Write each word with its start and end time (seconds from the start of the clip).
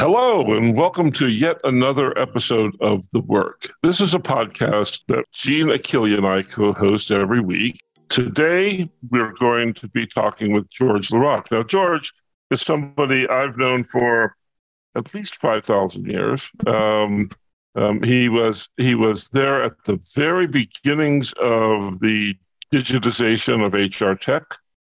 Hello, 0.00 0.54
and 0.56 0.74
welcome 0.74 1.12
to 1.12 1.28
yet 1.28 1.58
another 1.62 2.18
episode 2.18 2.74
of 2.80 3.04
The 3.12 3.20
Work. 3.20 3.70
This 3.82 4.00
is 4.00 4.14
a 4.14 4.18
podcast 4.18 5.00
that 5.08 5.26
Jean 5.34 5.68
Achille 5.68 6.16
and 6.16 6.26
I 6.26 6.40
co 6.40 6.72
host 6.72 7.10
every 7.10 7.40
week. 7.40 7.82
Today, 8.08 8.88
we're 9.10 9.34
going 9.34 9.74
to 9.74 9.88
be 9.88 10.06
talking 10.06 10.54
with 10.54 10.70
George 10.70 11.10
LaRocque. 11.10 11.50
Now, 11.50 11.64
George 11.64 12.14
is 12.50 12.62
somebody 12.62 13.28
I've 13.28 13.58
known 13.58 13.84
for 13.84 14.34
at 14.96 15.12
least 15.12 15.36
5,000 15.36 16.06
years. 16.06 16.48
Um, 16.66 17.28
um, 17.74 18.02
he 18.02 18.30
was 18.30 18.70
he 18.78 18.94
was 18.94 19.28
there 19.34 19.62
at 19.62 19.84
the 19.84 20.00
very 20.14 20.46
beginnings 20.46 21.34
of 21.34 22.00
the 22.00 22.36
digitization 22.72 23.62
of 23.62 23.74
HR 23.74 24.14
tech, 24.14 24.44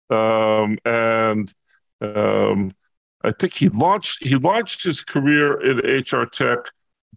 um, 0.09 0.77
and 0.85 1.53
um, 1.99 2.71
I 3.23 3.31
think 3.31 3.53
he 3.53 3.69
launched 3.69 4.23
he 4.23 4.35
launched 4.35 4.83
his 4.83 5.03
career 5.03 5.59
in 5.61 6.01
HR 6.01 6.25
tech 6.25 6.59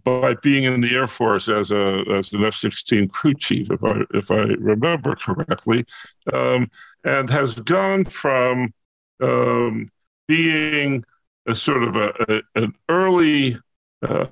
by 0.04 0.34
being 0.34 0.64
in 0.64 0.80
the 0.80 0.94
Air 0.94 1.06
Force 1.06 1.48
as 1.48 1.70
a 1.70 2.04
as 2.16 2.32
an 2.32 2.44
F 2.44 2.54
sixteen 2.54 3.08
crew 3.08 3.34
chief, 3.34 3.68
if 3.70 3.82
I 3.82 4.00
if 4.14 4.30
I 4.30 4.42
remember 4.58 5.16
correctly, 5.16 5.84
um, 6.32 6.70
and 7.04 7.28
has 7.30 7.54
gone 7.54 8.04
from 8.04 8.72
um, 9.22 9.90
being 10.28 11.04
a 11.46 11.54
sort 11.54 11.82
of 11.82 11.96
a, 11.96 12.12
a 12.28 12.62
an 12.62 12.74
early 12.88 13.58
uh, 14.06 14.26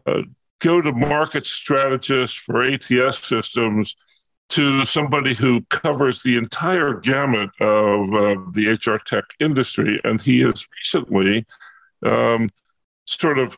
go 0.60 0.80
to 0.80 0.92
market 0.92 1.46
strategist 1.46 2.38
for 2.38 2.62
ATS 2.64 3.26
systems 3.26 3.96
to 4.50 4.84
somebody 4.84 5.34
who 5.34 5.62
covers 5.70 6.22
the 6.22 6.36
entire 6.36 6.94
gamut 6.94 7.50
of 7.60 8.14
uh, 8.14 8.36
the 8.52 8.68
HR 8.68 8.98
tech 8.98 9.24
industry. 9.40 10.00
And 10.04 10.20
he 10.20 10.40
has 10.40 10.66
recently 10.78 11.46
um, 12.04 12.48
sort 13.06 13.38
of 13.38 13.56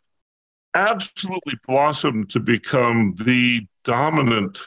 absolutely 0.74 1.54
blossomed 1.66 2.30
to 2.30 2.40
become 2.40 3.14
the 3.24 3.66
dominant 3.84 4.58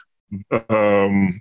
um, 0.68 1.40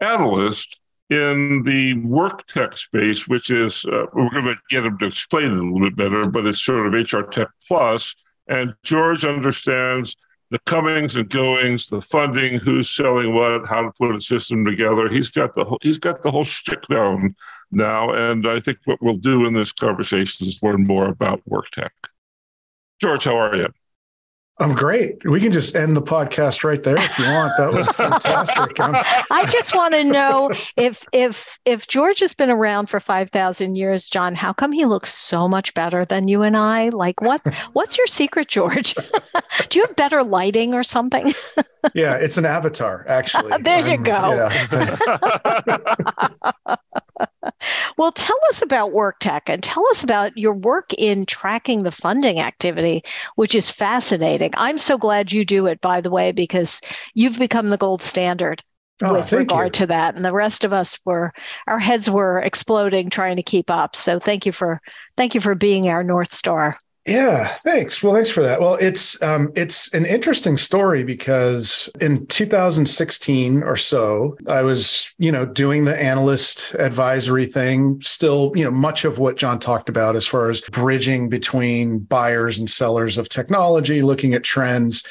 analyst 0.00 0.78
in 1.08 1.62
the 1.64 1.94
work 2.04 2.46
tech 2.48 2.76
space, 2.76 3.28
which 3.28 3.50
is, 3.50 3.84
uh, 3.84 4.06
we're 4.12 4.30
going 4.30 4.44
to 4.44 4.56
get 4.70 4.84
him 4.84 4.98
to 4.98 5.06
explain 5.06 5.52
it 5.52 5.58
a 5.58 5.62
little 5.62 5.80
bit 5.80 5.96
better, 5.96 6.28
but 6.28 6.46
it's 6.46 6.64
sort 6.64 6.86
of 6.86 6.94
HR 6.94 7.28
Tech 7.30 7.48
Plus. 7.68 8.14
And 8.48 8.74
George 8.82 9.24
understands 9.24 10.16
the 10.50 10.58
comings 10.66 11.16
and 11.16 11.28
goings, 11.28 11.88
the 11.88 12.00
funding, 12.00 12.58
who's 12.58 12.90
selling 12.90 13.34
what, 13.34 13.66
how 13.66 13.82
to 13.82 13.92
put 13.98 14.14
a 14.14 14.20
system 14.20 14.64
together. 14.64 15.08
He's 15.08 15.30
got 15.30 15.54
the 15.54 15.64
whole, 15.64 15.78
he's 15.82 15.98
got 15.98 16.22
the 16.22 16.30
whole 16.30 16.44
shtick 16.44 16.86
down 16.88 17.36
now. 17.70 18.12
And 18.12 18.46
I 18.46 18.60
think 18.60 18.78
what 18.84 19.02
we'll 19.02 19.14
do 19.14 19.46
in 19.46 19.54
this 19.54 19.72
conversation 19.72 20.46
is 20.46 20.62
learn 20.62 20.86
more 20.86 21.08
about 21.08 21.42
work 21.46 21.70
tech. 21.70 21.92
George, 23.00 23.24
how 23.24 23.36
are 23.36 23.56
you? 23.56 23.68
I'm 24.58 24.74
great. 24.74 25.22
We 25.26 25.38
can 25.38 25.52
just 25.52 25.76
end 25.76 25.94
the 25.94 26.02
podcast 26.02 26.64
right 26.64 26.82
there 26.82 26.96
if 26.96 27.18
you 27.18 27.26
want. 27.26 27.58
That 27.58 27.74
was 27.74 27.88
fantastic. 27.92 28.80
I 28.80 29.44
just 29.50 29.74
want 29.74 29.92
to 29.92 30.02
know 30.02 30.50
if 30.76 31.04
if 31.12 31.58
if 31.66 31.86
George 31.88 32.20
has 32.20 32.32
been 32.32 32.48
around 32.48 32.88
for 32.88 32.98
five 32.98 33.28
thousand 33.28 33.76
years, 33.76 34.08
John. 34.08 34.34
How 34.34 34.54
come 34.54 34.72
he 34.72 34.86
looks 34.86 35.12
so 35.12 35.46
much 35.46 35.74
better 35.74 36.06
than 36.06 36.26
you 36.26 36.40
and 36.40 36.56
I? 36.56 36.88
Like, 36.88 37.20
what 37.20 37.42
what's 37.74 37.98
your 37.98 38.06
secret, 38.06 38.48
George? 38.48 38.94
Do 39.68 39.78
you 39.78 39.84
have 39.84 39.94
better 39.94 40.24
lighting 40.24 40.72
or 40.72 40.82
something? 40.82 41.34
yeah, 41.94 42.14
it's 42.14 42.38
an 42.38 42.46
avatar, 42.46 43.04
actually. 43.06 43.52
there 43.62 43.86
you 43.86 43.98
go. 43.98 44.48
Yeah. 44.72 46.76
Well, 47.98 48.12
tell 48.12 48.38
us 48.48 48.62
about 48.62 48.92
WorkTech 48.92 49.42
and 49.46 49.62
tell 49.62 49.86
us 49.88 50.02
about 50.02 50.36
your 50.36 50.54
work 50.54 50.92
in 50.96 51.26
tracking 51.26 51.82
the 51.82 51.90
funding 51.90 52.40
activity, 52.40 53.02
which 53.36 53.54
is 53.54 53.70
fascinating. 53.70 54.50
I'm 54.56 54.78
so 54.78 54.98
glad 54.98 55.32
you 55.32 55.44
do 55.44 55.66
it, 55.66 55.80
by 55.80 56.00
the 56.00 56.10
way, 56.10 56.32
because 56.32 56.80
you've 57.14 57.38
become 57.38 57.70
the 57.70 57.76
gold 57.76 58.02
standard 58.02 58.62
oh, 59.02 59.14
with 59.14 59.32
regard 59.32 59.68
you. 59.68 59.80
to 59.80 59.86
that. 59.88 60.14
And 60.14 60.24
the 60.24 60.32
rest 60.32 60.64
of 60.64 60.72
us 60.72 60.98
were 61.04 61.32
our 61.66 61.78
heads 61.78 62.10
were 62.10 62.40
exploding 62.40 63.10
trying 63.10 63.36
to 63.36 63.42
keep 63.42 63.70
up. 63.70 63.96
So 63.96 64.18
thank 64.18 64.46
you 64.46 64.52
for 64.52 64.80
thank 65.16 65.34
you 65.34 65.40
for 65.40 65.54
being 65.54 65.88
our 65.88 66.02
North 66.02 66.32
Star. 66.32 66.78
Yeah, 67.06 67.56
thanks. 67.58 68.02
Well, 68.02 68.14
thanks 68.14 68.32
for 68.32 68.42
that. 68.42 68.60
Well, 68.60 68.74
it's 68.80 69.20
um, 69.22 69.52
it's 69.54 69.94
an 69.94 70.04
interesting 70.04 70.56
story 70.56 71.04
because 71.04 71.88
in 72.00 72.26
2016 72.26 73.62
or 73.62 73.76
so, 73.76 74.36
I 74.48 74.62
was 74.62 75.14
you 75.16 75.30
know 75.30 75.46
doing 75.46 75.84
the 75.84 75.96
analyst 75.96 76.74
advisory 76.74 77.46
thing. 77.46 78.00
Still, 78.02 78.52
you 78.56 78.64
know, 78.64 78.72
much 78.72 79.04
of 79.04 79.20
what 79.20 79.36
John 79.36 79.60
talked 79.60 79.88
about 79.88 80.16
as 80.16 80.26
far 80.26 80.50
as 80.50 80.60
bridging 80.62 81.28
between 81.28 82.00
buyers 82.00 82.58
and 82.58 82.68
sellers 82.68 83.18
of 83.18 83.28
technology, 83.28 84.02
looking 84.02 84.34
at 84.34 84.42
trends, 84.42 85.06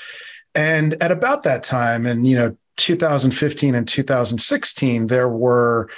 and 0.53 1.01
at 1.01 1.13
about 1.13 1.43
that 1.43 1.63
time, 1.63 2.05
and 2.05 2.27
you 2.27 2.35
know, 2.35 2.57
2015 2.75 3.73
and 3.73 3.87
2016, 3.87 5.07
there 5.07 5.29
were 5.29 5.89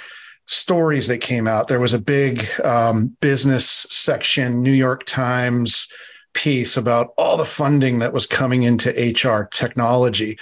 stories 0.48 1.06
that 1.06 1.18
came 1.18 1.46
out. 1.46 1.68
There 1.68 1.80
was 1.80 1.94
a 1.94 2.00
big 2.00 2.46
um, 2.64 3.16
business 3.20 3.86
section, 3.90 4.62
New 4.62 4.72
York 4.72 5.04
Times 5.04 5.88
piece 6.34 6.76
about 6.76 7.12
all 7.16 7.36
the 7.36 7.44
funding 7.44 8.00
that 8.00 8.12
was 8.12 8.26
coming 8.26 8.62
into 8.62 8.90
HR 8.90 9.44
technology. 9.44 10.38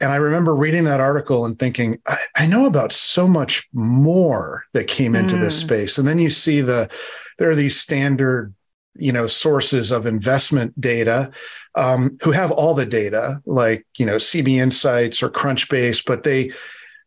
And 0.00 0.10
I 0.10 0.16
remember 0.16 0.54
reading 0.54 0.84
that 0.84 1.00
article 1.00 1.44
and 1.44 1.58
thinking, 1.58 1.98
I, 2.08 2.16
I 2.36 2.46
know 2.46 2.66
about 2.66 2.92
so 2.92 3.28
much 3.28 3.68
more 3.72 4.64
that 4.72 4.88
came 4.88 5.14
into 5.14 5.36
mm. 5.36 5.40
this 5.42 5.60
space. 5.60 5.98
And 5.98 6.08
then 6.08 6.18
you 6.18 6.30
see 6.30 6.60
the 6.60 6.90
there 7.38 7.50
are 7.50 7.56
these 7.56 7.78
standard 7.78 8.54
you 8.94 9.12
know 9.12 9.26
sources 9.26 9.90
of 9.90 10.06
investment 10.06 10.78
data 10.80 11.30
um, 11.74 12.18
who 12.22 12.30
have 12.30 12.50
all 12.50 12.74
the 12.74 12.84
data 12.84 13.40
like 13.46 13.86
you 13.96 14.04
know 14.04 14.16
cb 14.16 14.48
insights 14.48 15.22
or 15.22 15.30
crunchbase 15.30 16.04
but 16.04 16.24
they 16.24 16.52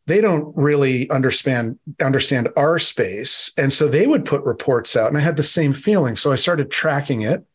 they 0.07 0.21
don't 0.21 0.55
really 0.55 1.09
understand 1.09 1.79
understand 2.01 2.49
our 2.55 2.79
space. 2.79 3.51
And 3.57 3.73
so 3.73 3.87
they 3.87 4.07
would 4.07 4.25
put 4.25 4.43
reports 4.43 4.95
out 4.95 5.07
and 5.07 5.17
i 5.17 5.21
had 5.21 5.37
the 5.37 5.43
same 5.43 5.73
feeling. 5.73 6.15
So 6.15 6.31
i 6.31 6.35
started 6.35 6.71
tracking 6.71 7.21
it. 7.21 7.45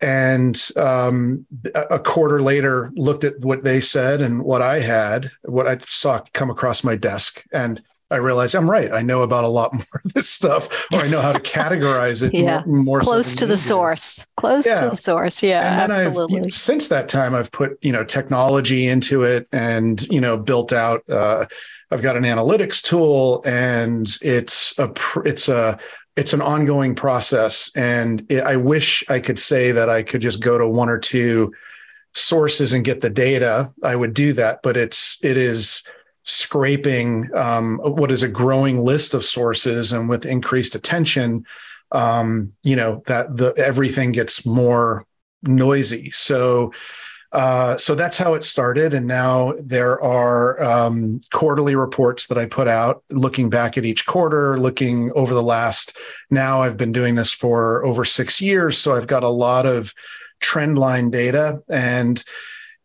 And 0.00 0.60
um, 0.76 1.46
a 1.76 2.00
quarter 2.00 2.42
later 2.42 2.90
looked 2.96 3.22
at 3.22 3.38
what 3.38 3.62
they 3.62 3.80
said 3.80 4.20
and 4.20 4.42
what 4.42 4.60
i 4.60 4.80
had 4.80 5.30
what 5.42 5.68
i 5.68 5.78
saw 5.78 6.20
come 6.32 6.50
across 6.50 6.82
my 6.82 6.96
desk. 6.96 7.44
And 7.52 7.82
i 8.12 8.16
realized 8.16 8.54
i'm 8.54 8.70
right 8.70 8.92
i 8.92 9.02
know 9.02 9.22
about 9.22 9.44
a 9.44 9.48
lot 9.48 9.72
more 9.72 10.00
of 10.04 10.12
this 10.14 10.28
stuff 10.28 10.86
or 10.92 11.00
i 11.00 11.08
know 11.08 11.20
how 11.20 11.32
to 11.32 11.40
categorize 11.58 12.22
it 12.22 12.32
yeah. 12.32 12.62
more, 12.66 12.84
more 12.84 13.00
close 13.00 13.26
so 13.26 13.40
to 13.40 13.46
the 13.46 13.58
source 13.58 14.26
close 14.36 14.66
yeah. 14.66 14.82
to 14.82 14.90
the 14.90 14.96
source 14.96 15.42
yeah 15.42 15.86
absolutely 15.90 16.36
you 16.36 16.42
know, 16.42 16.48
since 16.48 16.88
that 16.88 17.08
time 17.08 17.34
i've 17.34 17.50
put 17.50 17.78
you 17.82 17.92
know 17.92 18.04
technology 18.04 18.86
into 18.86 19.22
it 19.22 19.48
and 19.52 20.02
you 20.08 20.20
know 20.20 20.36
built 20.36 20.72
out 20.72 21.08
uh, 21.10 21.46
I've 21.92 22.00
got 22.00 22.16
an 22.16 22.22
analytics 22.22 22.82
tool, 22.82 23.42
and 23.44 24.08
it's 24.22 24.78
a 24.78 24.92
it's 25.26 25.50
a 25.50 25.78
it's 26.16 26.32
an 26.32 26.40
ongoing 26.40 26.94
process. 26.94 27.70
And 27.76 28.24
it, 28.30 28.42
I 28.42 28.56
wish 28.56 29.04
I 29.10 29.20
could 29.20 29.38
say 29.38 29.72
that 29.72 29.90
I 29.90 30.02
could 30.02 30.22
just 30.22 30.42
go 30.42 30.56
to 30.56 30.66
one 30.66 30.88
or 30.88 30.98
two 30.98 31.52
sources 32.14 32.72
and 32.72 32.84
get 32.84 33.02
the 33.02 33.10
data. 33.10 33.72
I 33.82 33.94
would 33.94 34.14
do 34.14 34.32
that, 34.34 34.60
but 34.62 34.78
it's 34.78 35.22
it 35.22 35.36
is 35.36 35.86
scraping 36.24 37.28
um, 37.34 37.78
what 37.78 38.12
is 38.12 38.22
a 38.22 38.28
growing 38.28 38.84
list 38.84 39.14
of 39.14 39.24
sources, 39.24 39.92
and 39.92 40.08
with 40.08 40.24
increased 40.24 40.74
attention, 40.74 41.44
um, 41.92 42.52
you 42.62 42.76
know 42.76 43.02
that 43.06 43.36
the 43.36 43.54
everything 43.56 44.12
gets 44.12 44.46
more 44.46 45.06
noisy. 45.42 46.10
So 46.10 46.72
uh, 47.32 47.78
so 47.78 47.94
that's 47.94 48.18
how 48.18 48.34
it 48.34 48.42
started. 48.42 48.92
And 48.92 49.06
now 49.06 49.54
there 49.58 50.00
are 50.02 50.62
um, 50.62 51.20
quarterly 51.32 51.74
reports 51.74 52.26
that 52.26 52.36
I 52.36 52.44
put 52.44 52.68
out 52.68 53.02
looking 53.10 53.48
back 53.48 53.78
at 53.78 53.86
each 53.86 54.04
quarter, 54.04 54.60
looking 54.60 55.10
over 55.14 55.34
the 55.34 55.42
last. 55.42 55.96
Now 56.30 56.60
I've 56.60 56.76
been 56.76 56.92
doing 56.92 57.14
this 57.14 57.32
for 57.32 57.84
over 57.86 58.04
six 58.04 58.40
years. 58.40 58.76
So 58.76 58.94
I've 58.94 59.06
got 59.06 59.22
a 59.22 59.28
lot 59.28 59.64
of 59.64 59.94
trend 60.40 60.78
line 60.78 61.10
data. 61.10 61.62
And 61.70 62.22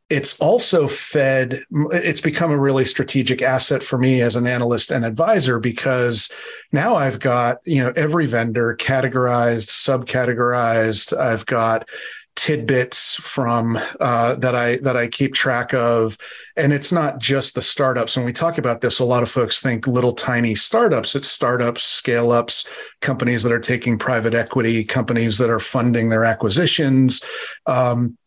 it's 0.10 0.40
also 0.40 0.88
fed, 0.88 1.64
it's 1.92 2.22
become 2.22 2.52
a 2.52 2.58
really 2.58 2.86
strategic 2.86 3.42
asset 3.42 3.84
for 3.84 3.98
me 3.98 4.22
as 4.22 4.38
an 4.38 4.48
analyst 4.48 4.90
and 4.90 5.04
advisor 5.04 5.60
because 5.60 6.32
now 6.72 6.96
I've 6.96 7.20
got, 7.20 7.58
you 7.66 7.84
know, 7.84 7.92
every 7.96 8.26
vendor 8.26 8.78
categorized, 8.80 9.68
subcategorized. 9.68 11.18
I've 11.18 11.46
got 11.46 11.90
tidbits 12.38 13.16
from 13.16 13.78
uh, 14.00 14.36
that 14.36 14.56
I 14.56 14.78
that 14.78 14.96
I 14.96 15.08
keep 15.08 15.34
track 15.34 15.74
of, 15.74 16.18
and 16.56 16.72
it's 16.72 16.92
not 16.92 17.20
just 17.20 17.56
the 17.56 17.62
startups. 17.62 18.16
When 18.16 18.26
we 18.26 18.32
talk 18.32 18.58
about 18.58 18.80
this, 18.80 19.00
a 19.00 19.06
lot 19.06 19.24
of 19.24 19.30
folks 19.30 19.62
think 19.62 19.88
little 19.88 20.14
tiny 20.14 20.56
startups. 20.56 21.16
It's 21.16 21.28
startups, 21.28 21.84
scale 21.84 22.32
ups, 22.32 22.70
companies 23.02 23.44
that 23.44 23.52
are 23.52 23.60
taking 23.60 23.98
private 23.98 24.34
equity, 24.34 24.86
companies 24.86 25.38
that 25.40 25.50
are 25.50 25.60
funding 25.60 26.08
their 26.08 26.24
acquisitions. 26.24 27.22
Um, 27.66 28.18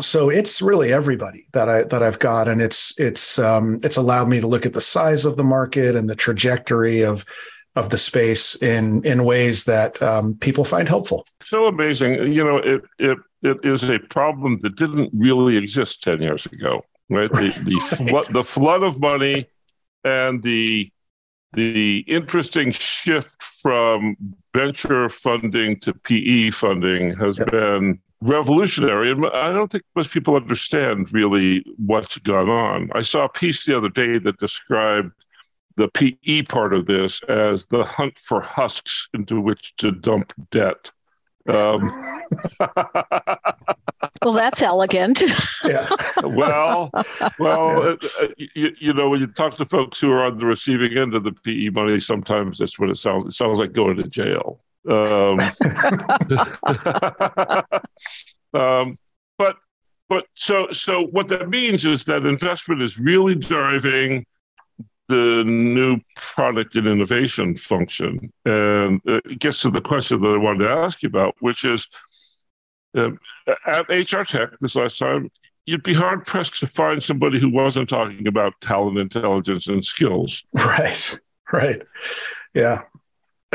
so 0.00 0.28
it's 0.28 0.60
really 0.60 0.92
everybody 0.92 1.46
that 1.52 1.68
I 1.68 1.84
that 1.84 2.02
I've 2.02 2.18
got, 2.18 2.48
and 2.48 2.60
it's 2.60 2.98
it's 2.98 3.38
um, 3.38 3.78
it's 3.82 3.96
allowed 3.96 4.28
me 4.28 4.40
to 4.40 4.46
look 4.46 4.66
at 4.66 4.72
the 4.72 4.80
size 4.80 5.24
of 5.24 5.36
the 5.36 5.44
market 5.44 5.94
and 5.96 6.08
the 6.08 6.16
trajectory 6.16 7.02
of 7.02 7.24
of 7.74 7.90
the 7.90 7.98
space 7.98 8.60
in 8.62 9.02
in 9.04 9.24
ways 9.24 9.64
that 9.64 10.00
um, 10.02 10.34
people 10.34 10.64
find 10.64 10.88
helpful. 10.88 11.26
So 11.42 11.66
amazing, 11.66 12.32
you 12.32 12.44
know. 12.44 12.58
It 12.58 12.82
it 12.98 13.18
it 13.46 13.58
is 13.62 13.88
a 13.88 13.98
problem 13.98 14.58
that 14.62 14.76
didn't 14.76 15.10
really 15.14 15.56
exist 15.56 16.02
10 16.02 16.20
years 16.20 16.46
ago, 16.46 16.84
right? 17.08 17.30
The, 17.30 17.62
the, 17.64 17.76
right. 18.00 18.10
Flood, 18.10 18.32
the 18.32 18.44
flood 18.44 18.82
of 18.82 18.98
money 18.98 19.46
and 20.04 20.42
the, 20.42 20.90
the 21.52 21.98
interesting 22.08 22.72
shift 22.72 23.40
from 23.42 24.16
venture 24.52 25.08
funding 25.08 25.78
to 25.80 25.94
PE 25.94 26.50
funding 26.50 27.16
has 27.16 27.38
yep. 27.38 27.50
been 27.50 28.00
revolutionary. 28.20 29.10
And 29.10 29.26
I 29.26 29.52
don't 29.52 29.70
think 29.70 29.84
most 29.94 30.10
people 30.10 30.36
understand 30.36 31.12
really 31.12 31.64
what's 31.76 32.18
gone 32.18 32.48
on. 32.48 32.90
I 32.94 33.02
saw 33.02 33.24
a 33.24 33.28
piece 33.28 33.64
the 33.64 33.76
other 33.76 33.88
day 33.88 34.18
that 34.18 34.38
described 34.38 35.12
the 35.76 35.88
PE 35.88 36.42
part 36.42 36.72
of 36.72 36.86
this 36.86 37.22
as 37.24 37.66
the 37.66 37.84
hunt 37.84 38.18
for 38.18 38.40
husks 38.40 39.08
into 39.12 39.40
which 39.40 39.74
to 39.76 39.92
dump 39.92 40.32
debt. 40.50 40.90
Um, 41.48 42.22
well, 44.22 44.32
that's 44.32 44.62
elegant. 44.62 45.22
yeah. 45.64 45.88
Well, 46.24 46.90
well, 47.38 47.96
yes. 48.00 48.20
uh, 48.20 48.28
you, 48.38 48.70
you, 48.80 48.92
know, 48.94 49.10
when 49.10 49.20
you 49.20 49.26
talk 49.26 49.56
to 49.58 49.66
folks 49.66 50.00
who 50.00 50.10
are 50.10 50.24
on 50.24 50.38
the 50.38 50.46
receiving 50.46 50.96
end 50.96 51.14
of 51.14 51.24
the 51.24 51.32
PE 51.32 51.68
money, 51.68 52.00
sometimes 52.00 52.58
that's 52.58 52.78
what 52.78 52.88
it 52.88 52.96
sounds. 52.96 53.26
It 53.26 53.32
sounds 53.32 53.58
like 53.58 53.72
going 53.72 53.96
to 53.98 54.08
jail. 54.08 54.60
Um, 54.88 55.40
um, 58.60 58.98
but 59.38 59.56
but 60.08 60.26
so 60.34 60.68
so 60.72 61.02
what 61.02 61.28
that 61.28 61.48
means 61.48 61.84
is 61.86 62.04
that 62.04 62.24
investment 62.26 62.82
is 62.82 62.98
really 62.98 63.34
driving 63.34 64.24
the 65.08 65.44
new 65.44 66.00
product 66.16 66.74
and 66.76 66.86
innovation 66.86 67.56
function. 67.56 68.32
And 68.44 69.00
it 69.04 69.38
gets 69.38 69.60
to 69.60 69.70
the 69.70 69.80
question 69.80 70.20
that 70.20 70.28
I 70.28 70.36
wanted 70.36 70.64
to 70.64 70.70
ask 70.70 71.02
you 71.02 71.08
about, 71.08 71.36
which 71.40 71.64
is 71.64 71.86
um, 72.96 73.18
at 73.66 73.88
HR 73.88 74.22
Tech 74.22 74.50
this 74.60 74.74
last 74.74 74.98
time, 74.98 75.30
you'd 75.66 75.82
be 75.82 75.94
hard 75.94 76.24
pressed 76.24 76.58
to 76.60 76.66
find 76.66 77.02
somebody 77.02 77.38
who 77.38 77.50
wasn't 77.50 77.88
talking 77.88 78.26
about 78.26 78.60
talent, 78.60 78.98
intelligence, 78.98 79.66
and 79.66 79.84
skills. 79.84 80.44
Right, 80.52 81.18
right. 81.52 81.82
Yeah. 82.54 82.82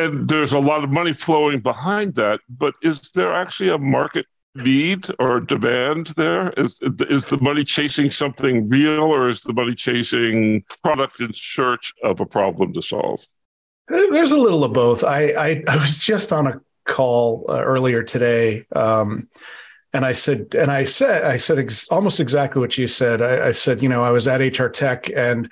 And 0.01 0.27
there's 0.27 0.53
a 0.53 0.59
lot 0.59 0.83
of 0.83 0.89
money 0.89 1.13
flowing 1.13 1.59
behind 1.59 2.15
that, 2.15 2.39
but 2.49 2.73
is 2.81 3.11
there 3.11 3.33
actually 3.33 3.69
a 3.69 3.77
market 3.77 4.25
need 4.55 5.07
or 5.19 5.39
demand 5.39 6.07
there? 6.17 6.51
Is 6.51 6.79
is 7.09 7.27
the 7.27 7.37
money 7.41 7.63
chasing 7.63 8.11
something 8.11 8.67
real, 8.67 9.03
or 9.03 9.29
is 9.29 9.41
the 9.41 9.53
money 9.53 9.75
chasing 9.75 10.63
product 10.83 11.19
in 11.19 11.33
search 11.33 11.93
of 12.03 12.19
a 12.19 12.25
problem 12.25 12.73
to 12.73 12.81
solve? 12.81 13.25
There's 13.87 14.31
a 14.31 14.37
little 14.37 14.63
of 14.63 14.73
both. 14.73 15.03
I 15.03 15.31
I, 15.47 15.63
I 15.67 15.75
was 15.77 15.97
just 15.97 16.33
on 16.33 16.47
a 16.47 16.61
call 16.85 17.45
uh, 17.49 17.61
earlier 17.61 18.03
today. 18.03 18.65
Um, 18.75 19.29
and 19.93 20.05
I 20.05 20.13
said, 20.13 20.55
and 20.55 20.71
I 20.71 20.85
said, 20.85 21.25
I 21.25 21.37
said 21.37 21.59
ex- 21.59 21.89
almost 21.89 22.19
exactly 22.19 22.61
what 22.61 22.77
you 22.77 22.87
said. 22.87 23.21
I, 23.21 23.47
I 23.47 23.51
said, 23.51 23.81
you 23.81 23.89
know, 23.89 24.03
I 24.03 24.11
was 24.11 24.27
at 24.27 24.39
HR 24.39 24.67
Tech 24.67 25.09
and 25.09 25.51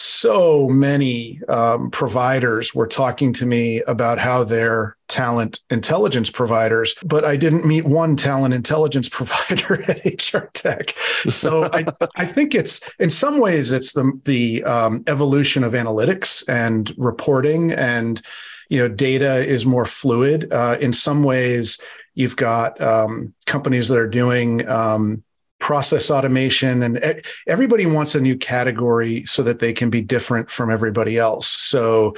so 0.00 0.66
many 0.66 1.42
um, 1.46 1.90
providers 1.90 2.74
were 2.74 2.86
talking 2.86 3.34
to 3.34 3.44
me 3.44 3.82
about 3.82 4.18
how 4.18 4.42
they're 4.44 4.96
talent 5.08 5.60
intelligence 5.68 6.30
providers, 6.30 6.94
but 7.04 7.22
I 7.22 7.36
didn't 7.36 7.66
meet 7.66 7.84
one 7.84 8.16
talent 8.16 8.54
intelligence 8.54 9.08
provider 9.12 9.82
at 9.82 10.02
HR 10.06 10.46
Tech. 10.54 10.92
So 11.28 11.68
I, 11.74 11.84
I 12.16 12.24
think 12.24 12.54
it's 12.54 12.80
in 12.98 13.10
some 13.10 13.40
ways 13.40 13.72
it's 13.72 13.92
the 13.92 14.18
the 14.24 14.64
um, 14.64 15.04
evolution 15.06 15.64
of 15.64 15.74
analytics 15.74 16.48
and 16.48 16.94
reporting, 16.96 17.70
and 17.70 18.22
you 18.70 18.78
know 18.78 18.88
data 18.88 19.44
is 19.44 19.66
more 19.66 19.84
fluid. 19.84 20.50
Uh, 20.50 20.78
in 20.80 20.94
some 20.94 21.22
ways, 21.24 21.78
you've 22.14 22.36
got 22.36 22.80
um, 22.80 23.34
companies 23.44 23.88
that 23.88 23.98
are 23.98 24.08
doing 24.08 24.66
um, 24.66 25.22
process 25.60 26.10
automation 26.10 26.82
and 26.82 27.22
everybody 27.46 27.86
wants 27.86 28.14
a 28.14 28.20
new 28.20 28.36
category 28.36 29.24
so 29.24 29.42
that 29.42 29.60
they 29.60 29.72
can 29.72 29.90
be 29.90 30.00
different 30.00 30.50
from 30.50 30.70
everybody 30.70 31.18
else. 31.18 31.46
So 31.46 32.16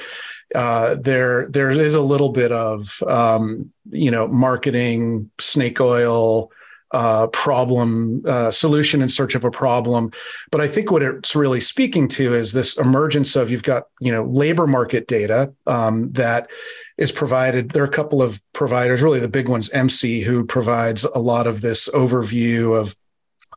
uh, 0.55 0.97
there 1.01 1.49
there 1.49 1.71
is 1.71 1.95
a 1.95 2.01
little 2.01 2.31
bit 2.31 2.53
of 2.53 3.03
um, 3.07 3.73
you 3.91 4.11
know 4.11 4.29
marketing 4.29 5.31
snake 5.39 5.81
oil 5.81 6.51
uh, 6.93 7.27
problem 7.29 8.23
uh, 8.27 8.51
solution 8.51 9.01
in 9.01 9.09
search 9.09 9.35
of 9.35 9.45
a 9.45 9.51
problem. 9.51 10.11
But 10.51 10.61
i 10.61 10.69
think 10.69 10.91
what 10.91 11.03
it's 11.03 11.35
really 11.35 11.61
speaking 11.61 12.07
to 12.09 12.35
is 12.35 12.53
this 12.53 12.79
emergence 12.79 13.35
of 13.35 13.51
you've 13.51 13.63
got 13.63 13.85
you 13.99 14.13
know 14.13 14.25
labor 14.25 14.67
market 14.67 15.09
data 15.09 15.53
um, 15.67 16.13
that 16.13 16.51
is 16.99 17.11
provided 17.11 17.71
there 17.71 17.83
are 17.83 17.87
a 17.87 17.91
couple 17.91 18.21
of 18.21 18.43
providers 18.53 19.03
really 19.03 19.21
the 19.21 19.29
big 19.29 19.49
ones 19.49 19.71
Emsi 19.71 20.23
who 20.23 20.45
provides 20.45 21.05
a 21.05 21.19
lot 21.19 21.47
of 21.47 21.63
this 21.63 21.89
overview 21.89 22.79
of 22.79 22.95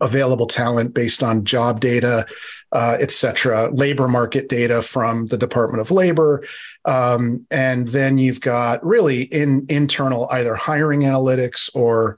available 0.02 0.46
talent 0.46 0.94
based 0.94 1.24
on 1.24 1.46
job 1.46 1.80
data, 1.80 2.26
uh, 2.72 2.98
et 3.00 3.12
cetera, 3.12 3.70
labor 3.74 4.08
market 4.08 4.50
data 4.50 4.82
from 4.82 5.28
the 5.28 5.38
Department 5.38 5.82
of 5.82 5.92
Labor. 5.92 6.46
Um, 6.86 7.46
and 7.50 7.88
then 7.88 8.18
you've 8.18 8.42
got 8.42 8.86
really 8.86 9.24
in 9.24 9.66
internal 9.70 10.28
either 10.32 10.56
hiring 10.56 11.02
analytics 11.02 11.74
or 11.76 12.18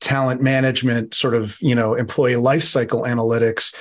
talent 0.00 0.40
management, 0.40 1.14
sort 1.14 1.34
of, 1.34 1.58
you 1.60 1.74
know, 1.74 1.94
employee 1.94 2.34
lifecycle 2.34 3.06
analytics 3.06 3.74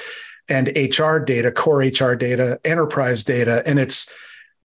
and 0.49 0.67
HR 0.75 1.19
data, 1.19 1.51
core 1.51 1.79
HR 1.79 2.15
data, 2.15 2.59
enterprise 2.65 3.23
data. 3.23 3.63
And 3.65 3.79
it's, 3.79 4.09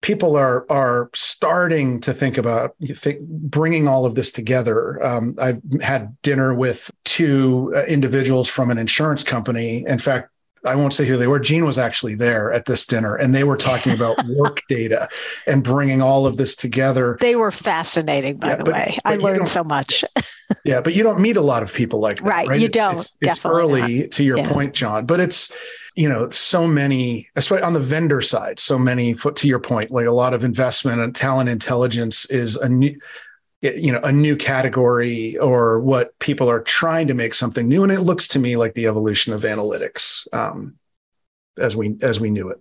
people 0.03 0.37
are 0.37 0.67
are 0.71 1.11
starting 1.15 2.01
to 2.01 2.15
think 2.15 2.39
about 2.39 2.75
think, 2.95 3.21
bringing 3.21 3.89
all 3.89 4.07
of 4.07 4.15
this 4.15 4.33
together. 4.33 5.03
Um, 5.05 5.35
I've 5.39 5.61
had 5.83 6.17
dinner 6.23 6.55
with 6.55 6.90
two 7.05 7.73
uh, 7.77 7.85
individuals 7.85 8.49
from 8.49 8.71
an 8.71 8.79
insurance 8.79 9.23
company. 9.25 9.85
In 9.87 9.99
fact, 9.99 10.31
I 10.65 10.75
won't 10.75 10.93
say 10.93 11.07
who 11.07 11.17
they 11.17 11.27
were. 11.27 11.41
Gene 11.41 11.65
was 11.65 11.79
actually 11.79 12.15
there 12.15 12.53
at 12.53 12.67
this 12.67 12.87
dinner, 12.87 13.17
and 13.17 13.35
they 13.35 13.45
were 13.45 13.57
talking 13.57 13.93
about 13.93 14.19
work 14.29 14.61
data 14.69 15.09
and 15.47 15.65
bringing 15.65 16.03
all 16.03 16.27
of 16.27 16.37
this 16.37 16.55
together. 16.55 17.17
They 17.21 17.37
were 17.37 17.51
fascinating, 17.51 18.37
by 18.37 18.49
yeah, 18.49 18.57
the 18.57 18.65
but, 18.65 18.75
way. 18.75 18.99
But 19.03 19.13
I 19.13 19.17
learned 19.17 19.49
so 19.49 19.65
much. 19.65 20.05
yeah, 20.65 20.83
but 20.83 20.95
you 20.95 21.03
don't 21.03 21.21
meet 21.21 21.37
a 21.37 21.43
lot 21.43 21.63
of 21.63 21.73
people 21.73 22.01
like 22.01 22.19
that, 22.19 22.25
right? 22.25 22.49
right? 22.49 22.61
You 22.61 22.67
it's, 22.67 22.77
don't. 22.77 22.97
It's, 22.97 23.17
it's 23.21 23.45
early, 23.47 24.01
not. 24.01 24.11
to 24.13 24.25
your 24.25 24.39
yeah. 24.39 24.53
point, 24.53 24.75
John. 24.75 25.07
But 25.07 25.21
it's 25.21 25.51
you 25.97 26.09
know 26.09 26.31
so 26.31 26.69
many 26.69 27.29
especially 27.35 27.65
on 27.65 27.73
the 27.73 27.81
vendor 27.81 28.21
side 28.21 28.61
so 28.61 28.79
many 28.79 29.13
to 29.13 29.49
your 29.49 29.59
point 29.59 29.91
like 29.91 30.07
a 30.07 30.13
lot 30.13 30.33
of 30.33 30.45
investment 30.45 31.01
and 31.01 31.17
talent 31.17 31.49
intelligence 31.49 32.31
is 32.31 32.57
a 32.57 32.69
new 32.69 32.97
you 33.63 33.93
know 33.93 34.01
a 34.03 34.13
new 34.13 34.37
category 34.37 35.37
or 35.39 35.81
what 35.81 36.19
people 36.19 36.49
are 36.49 36.63
trying 36.63 37.07
to 37.09 37.15
make 37.15 37.35
something 37.35 37.69
new 37.69 37.83
and 37.83 37.93
it 37.93 38.01
looks 38.01 38.27
to 38.29 38.39
me 38.39 38.57
like 38.57 38.75
the 38.75 38.87
evolution 38.87 39.33
of 39.33 39.43
analytics 39.43 40.27
um, 40.35 40.77
as 41.59 41.77
we 41.77 41.97
as 42.03 42.21
we 42.21 42.31
knew 42.31 42.49
it 42.49 42.59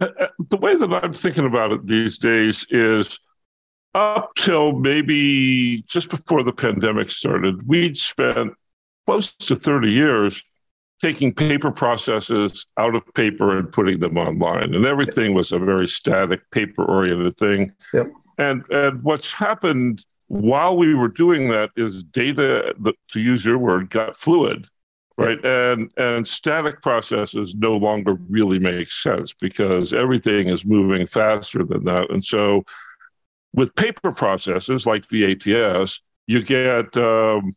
uh, 0.00 0.08
uh, 0.20 0.26
the 0.50 0.56
way 0.56 0.74
that 0.74 0.92
i'm 0.92 1.12
thinking 1.12 1.44
about 1.44 1.72
it 1.72 1.86
these 1.86 2.18
days 2.18 2.66
is 2.70 3.18
up 3.94 4.30
till 4.36 4.72
maybe 4.72 5.82
just 5.88 6.08
before 6.08 6.42
the 6.42 6.52
pandemic 6.52 7.10
started 7.10 7.66
we'd 7.66 7.96
spent 7.96 8.52
close 9.06 9.34
to 9.34 9.56
30 9.56 9.90
years 9.90 10.42
taking 11.00 11.32
paper 11.32 11.70
processes 11.70 12.66
out 12.76 12.94
of 12.94 13.02
paper 13.14 13.56
and 13.56 13.72
putting 13.72 14.00
them 14.00 14.16
online. 14.18 14.74
And 14.74 14.84
everything 14.84 15.32
was 15.32 15.52
a 15.52 15.58
very 15.58 15.86
static, 15.86 16.40
paper 16.50 16.84
oriented 16.84 17.38
thing. 17.38 17.72
Yep. 17.94 18.10
And, 18.38 18.64
and 18.70 19.02
what's 19.02 19.32
happened 19.32 20.04
while 20.28 20.76
we 20.76 20.94
were 20.94 21.08
doing 21.08 21.48
that 21.48 21.70
is 21.76 22.04
data, 22.04 22.74
to 23.12 23.20
use 23.20 23.44
your 23.44 23.58
word, 23.58 23.90
got 23.90 24.16
fluid. 24.16 24.68
Right. 25.16 25.44
And 25.44 25.90
and 25.96 26.28
static 26.28 26.80
processes 26.80 27.52
no 27.56 27.72
longer 27.72 28.16
really 28.28 28.60
make 28.60 28.92
sense 28.92 29.34
because 29.34 29.92
everything 29.92 30.48
is 30.48 30.64
moving 30.64 31.08
faster 31.08 31.64
than 31.64 31.86
that. 31.86 32.08
And 32.10 32.24
so 32.24 32.62
with 33.52 33.74
paper 33.74 34.12
processes 34.12 34.86
like 34.86 35.08
the 35.08 35.32
ATS, 35.32 36.00
you 36.28 36.40
get 36.44 36.96
um, 36.96 37.52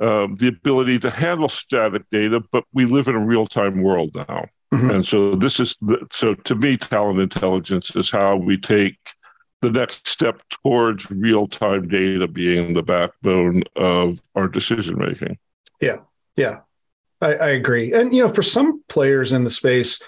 um, 0.00 0.36
the 0.36 0.48
ability 0.48 0.98
to 1.00 1.10
handle 1.10 1.50
static 1.50 2.04
data, 2.10 2.40
but 2.50 2.64
we 2.72 2.86
live 2.86 3.08
in 3.08 3.16
a 3.16 3.26
real 3.26 3.46
time 3.46 3.82
world 3.82 4.12
now. 4.14 4.46
Mm-hmm. 4.72 4.90
And 4.90 5.06
so 5.06 5.34
this 5.34 5.60
is 5.60 5.76
the, 5.82 6.06
so 6.10 6.34
to 6.34 6.54
me, 6.54 6.78
talent 6.78 7.20
intelligence 7.20 7.94
is 7.94 8.10
how 8.10 8.36
we 8.36 8.56
take 8.56 8.96
the 9.64 9.78
next 9.78 10.06
step 10.06 10.42
towards 10.50 11.10
real 11.10 11.46
time 11.48 11.88
data 11.88 12.28
being 12.28 12.74
the 12.74 12.82
backbone 12.82 13.62
of 13.76 14.20
our 14.34 14.46
decision 14.46 14.98
making. 14.98 15.38
Yeah, 15.80 15.98
yeah, 16.36 16.60
I, 17.22 17.34
I, 17.34 17.48
agree. 17.50 17.92
And 17.94 18.14
you 18.14 18.22
know, 18.22 18.28
for 18.28 18.42
some 18.42 18.82
players 18.88 19.32
in 19.32 19.44
the 19.44 19.50
space, 19.50 20.02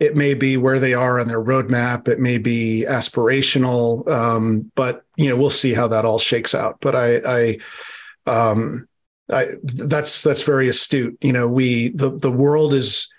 it 0.00 0.16
may 0.16 0.32
be 0.32 0.56
where 0.56 0.78
they 0.78 0.94
are 0.94 1.20
on 1.20 1.28
their 1.28 1.42
roadmap. 1.42 2.08
It 2.08 2.18
may 2.18 2.38
be 2.38 2.86
aspirational, 2.88 4.08
um, 4.08 4.72
but 4.74 5.04
you 5.16 5.28
know, 5.28 5.36
we'll 5.36 5.50
see 5.50 5.74
how 5.74 5.86
that 5.88 6.06
all 6.06 6.18
shakes 6.18 6.54
out. 6.54 6.78
But 6.80 6.96
I, 6.96 7.58
I 8.26 8.30
um, 8.30 8.88
I, 9.30 9.48
that's 9.64 10.22
that's 10.22 10.44
very 10.44 10.68
astute. 10.68 11.18
You 11.20 11.34
know, 11.34 11.46
we 11.46 11.90
the 11.90 12.10
the 12.10 12.32
world 12.32 12.72
is 12.72 13.12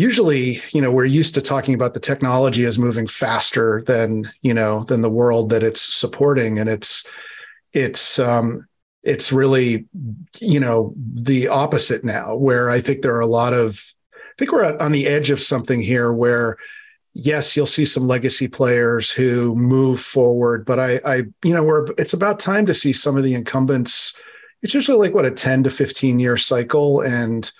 usually 0.00 0.62
you 0.72 0.80
know 0.80 0.90
we're 0.90 1.04
used 1.04 1.34
to 1.34 1.42
talking 1.42 1.74
about 1.74 1.94
the 1.94 2.00
technology 2.00 2.64
as 2.64 2.78
moving 2.78 3.06
faster 3.06 3.82
than 3.86 4.30
you 4.42 4.54
know 4.54 4.84
than 4.84 5.02
the 5.02 5.10
world 5.10 5.50
that 5.50 5.62
it's 5.62 5.80
supporting, 5.80 6.58
and 6.58 6.68
it's 6.68 7.06
it's 7.72 8.18
um, 8.18 8.66
it's 9.02 9.32
really, 9.32 9.86
you 10.40 10.60
know, 10.60 10.94
the 10.96 11.48
opposite 11.48 12.04
now, 12.04 12.34
where 12.34 12.70
I 12.70 12.80
think 12.80 13.02
there 13.02 13.14
are 13.14 13.20
a 13.20 13.26
lot 13.26 13.54
of, 13.54 13.82
I 14.14 14.32
think 14.38 14.52
we're 14.52 14.76
on 14.78 14.92
the 14.92 15.06
edge 15.06 15.30
of 15.30 15.40
something 15.40 15.80
here 15.80 16.12
where, 16.12 16.56
yes, 17.14 17.56
you'll 17.56 17.66
see 17.66 17.86
some 17.86 18.06
legacy 18.06 18.46
players 18.46 19.10
who 19.10 19.54
move 19.56 20.00
forward, 20.00 20.66
but 20.66 20.78
I, 20.78 21.00
I, 21.04 21.16
you 21.42 21.54
know, 21.54 21.64
we're, 21.64 21.86
it's 21.96 22.12
about 22.12 22.40
time 22.40 22.66
to 22.66 22.74
see 22.74 22.92
some 22.92 23.16
of 23.16 23.24
the 23.24 23.34
incumbents. 23.34 24.20
It's 24.62 24.74
usually 24.74 24.98
like 24.98 25.14
what 25.14 25.24
a 25.24 25.30
10 25.30 25.64
to 25.64 25.70
15 25.70 26.18
year 26.18 26.36
cycle. 26.36 27.00
And, 27.00 27.50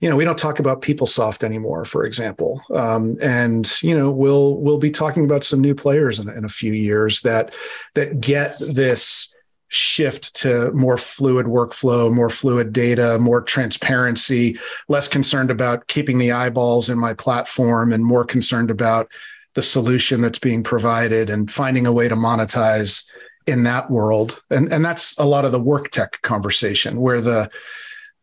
you 0.00 0.08
know, 0.08 0.16
we 0.16 0.24
don't 0.24 0.38
talk 0.38 0.60
about 0.60 0.82
PeopleSoft 0.82 1.42
anymore, 1.42 1.84
for 1.84 2.04
example. 2.04 2.62
Um, 2.72 3.16
and 3.20 3.70
you 3.82 3.96
know, 3.96 4.10
we'll 4.10 4.56
we'll 4.58 4.78
be 4.78 4.90
talking 4.90 5.24
about 5.24 5.44
some 5.44 5.60
new 5.60 5.74
players 5.74 6.20
in, 6.20 6.28
in 6.28 6.44
a 6.44 6.48
few 6.48 6.72
years 6.72 7.22
that 7.22 7.54
that 7.94 8.20
get 8.20 8.56
this 8.60 9.34
shift 9.68 10.34
to 10.34 10.72
more 10.72 10.96
fluid 10.96 11.46
workflow, 11.46 12.12
more 12.12 12.30
fluid 12.30 12.72
data, 12.72 13.18
more 13.18 13.42
transparency, 13.42 14.58
less 14.88 15.08
concerned 15.08 15.50
about 15.50 15.86
keeping 15.88 16.18
the 16.18 16.32
eyeballs 16.32 16.88
in 16.88 16.98
my 16.98 17.12
platform 17.12 17.92
and 17.92 18.04
more 18.04 18.24
concerned 18.24 18.70
about 18.70 19.10
the 19.54 19.62
solution 19.62 20.20
that's 20.20 20.38
being 20.38 20.62
provided 20.62 21.28
and 21.28 21.50
finding 21.50 21.86
a 21.86 21.92
way 21.92 22.08
to 22.08 22.16
monetize 22.16 23.06
in 23.46 23.64
that 23.64 23.90
world. 23.90 24.42
And, 24.50 24.72
and 24.72 24.84
that's 24.84 25.18
a 25.18 25.24
lot 25.24 25.44
of 25.44 25.52
the 25.52 25.60
work 25.60 25.90
tech 25.90 26.20
conversation 26.22 27.00
where 27.00 27.20
the 27.20 27.50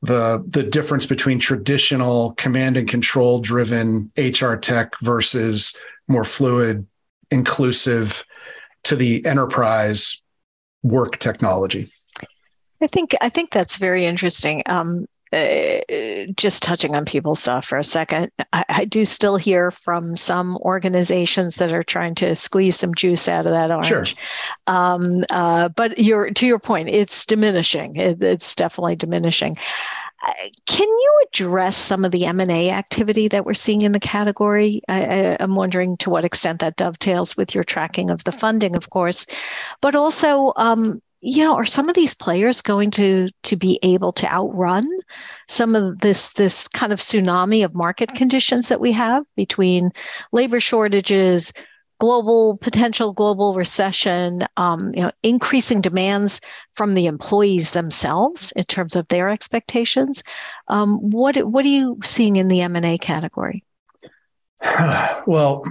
the 0.01 0.43
the 0.47 0.63
difference 0.63 1.05
between 1.05 1.39
traditional 1.39 2.33
command 2.33 2.77
and 2.77 2.87
control 2.87 3.39
driven 3.39 4.11
HR 4.17 4.55
tech 4.55 4.99
versus 4.99 5.75
more 6.07 6.25
fluid, 6.25 6.85
inclusive 7.31 8.25
to 8.83 8.95
the 8.95 9.25
enterprise 9.25 10.23
work 10.83 11.17
technology. 11.17 11.89
I 12.81 12.87
think 12.87 13.15
I 13.21 13.29
think 13.29 13.51
that's 13.51 13.77
very 13.77 14.05
interesting. 14.05 14.63
Um, 14.67 15.07
uh, 15.33 16.31
just 16.35 16.63
touching 16.63 16.95
on 16.95 17.03
PeopleSoft 17.05 17.65
for 17.65 17.77
a 17.77 17.83
second, 17.83 18.31
I, 18.53 18.65
I, 18.69 18.85
do 18.85 19.05
still 19.05 19.37
hear 19.37 19.71
from 19.71 20.15
some 20.15 20.57
organizations 20.57 21.55
that 21.55 21.73
are 21.73 21.83
trying 21.83 22.15
to 22.15 22.35
squeeze 22.35 22.77
some 22.77 22.93
juice 22.93 23.27
out 23.27 23.47
of 23.47 23.51
that 23.51 23.71
orange. 23.71 23.87
Sure. 23.87 24.05
Um, 24.67 25.25
uh, 25.31 25.69
but 25.69 25.97
your 25.97 26.29
to 26.29 26.45
your 26.45 26.59
point, 26.59 26.89
it's 26.89 27.25
diminishing. 27.25 27.95
It, 27.95 28.21
it's 28.21 28.53
definitely 28.53 28.95
diminishing. 28.95 29.57
Uh, 30.25 30.31
can 30.65 30.87
you 30.87 31.25
address 31.27 31.77
some 31.77 32.05
of 32.05 32.11
the 32.11 32.25
M&A 32.25 32.71
activity 32.71 33.27
that 33.27 33.45
we're 33.45 33.53
seeing 33.53 33.81
in 33.81 33.91
the 33.91 33.99
category? 33.99 34.81
I, 34.87 35.37
am 35.39 35.55
wondering 35.55 35.97
to 35.97 36.09
what 36.09 36.25
extent 36.25 36.61
that 36.61 36.77
dovetails 36.77 37.37
with 37.37 37.53
your 37.53 37.63
tracking 37.63 38.09
of 38.09 38.23
the 38.23 38.31
funding, 38.31 38.75
of 38.75 38.89
course, 38.89 39.27
but 39.81 39.95
also, 39.95 40.53
um, 40.55 41.01
you 41.25 41.43
know, 41.43 41.55
are 41.55 41.65
some 41.65 41.89
of 41.89 41.95
these 41.95 42.13
players 42.13 42.61
going 42.61 42.91
to 42.91 43.29
to 43.43 43.55
be 43.55 43.79
able 43.81 44.13
to 44.13 44.31
outrun 44.31 44.87
some 45.47 45.75
of 45.75 45.99
this 45.99 46.33
this 46.33 46.67
kind 46.67 46.93
of 46.93 46.99
tsunami 46.99 47.65
of 47.65 47.73
market 47.73 48.13
conditions 48.13 48.69
that 48.69 48.79
we 48.79 48.91
have 48.91 49.23
between 49.35 49.89
labor 50.31 50.59
shortages, 50.59 51.51
global 51.99 52.57
potential 52.57 53.11
global 53.11 53.55
recession, 53.55 54.45
um, 54.57 54.93
you 54.95 55.01
know, 55.01 55.11
increasing 55.23 55.81
demands 55.81 56.41
from 56.75 56.93
the 56.93 57.07
employees 57.07 57.71
themselves 57.71 58.51
in 58.55 58.63
terms 58.65 58.95
of 58.95 59.07
their 59.07 59.27
expectations. 59.27 60.23
Um, 60.67 60.97
what 61.09 61.37
what 61.47 61.65
are 61.65 61.69
you 61.69 61.97
seeing 62.03 62.35
in 62.35 62.49
the 62.49 62.61
M 62.61 62.75
and 62.75 62.85
A 62.85 62.99
category? 62.99 63.63
well, 65.25 65.63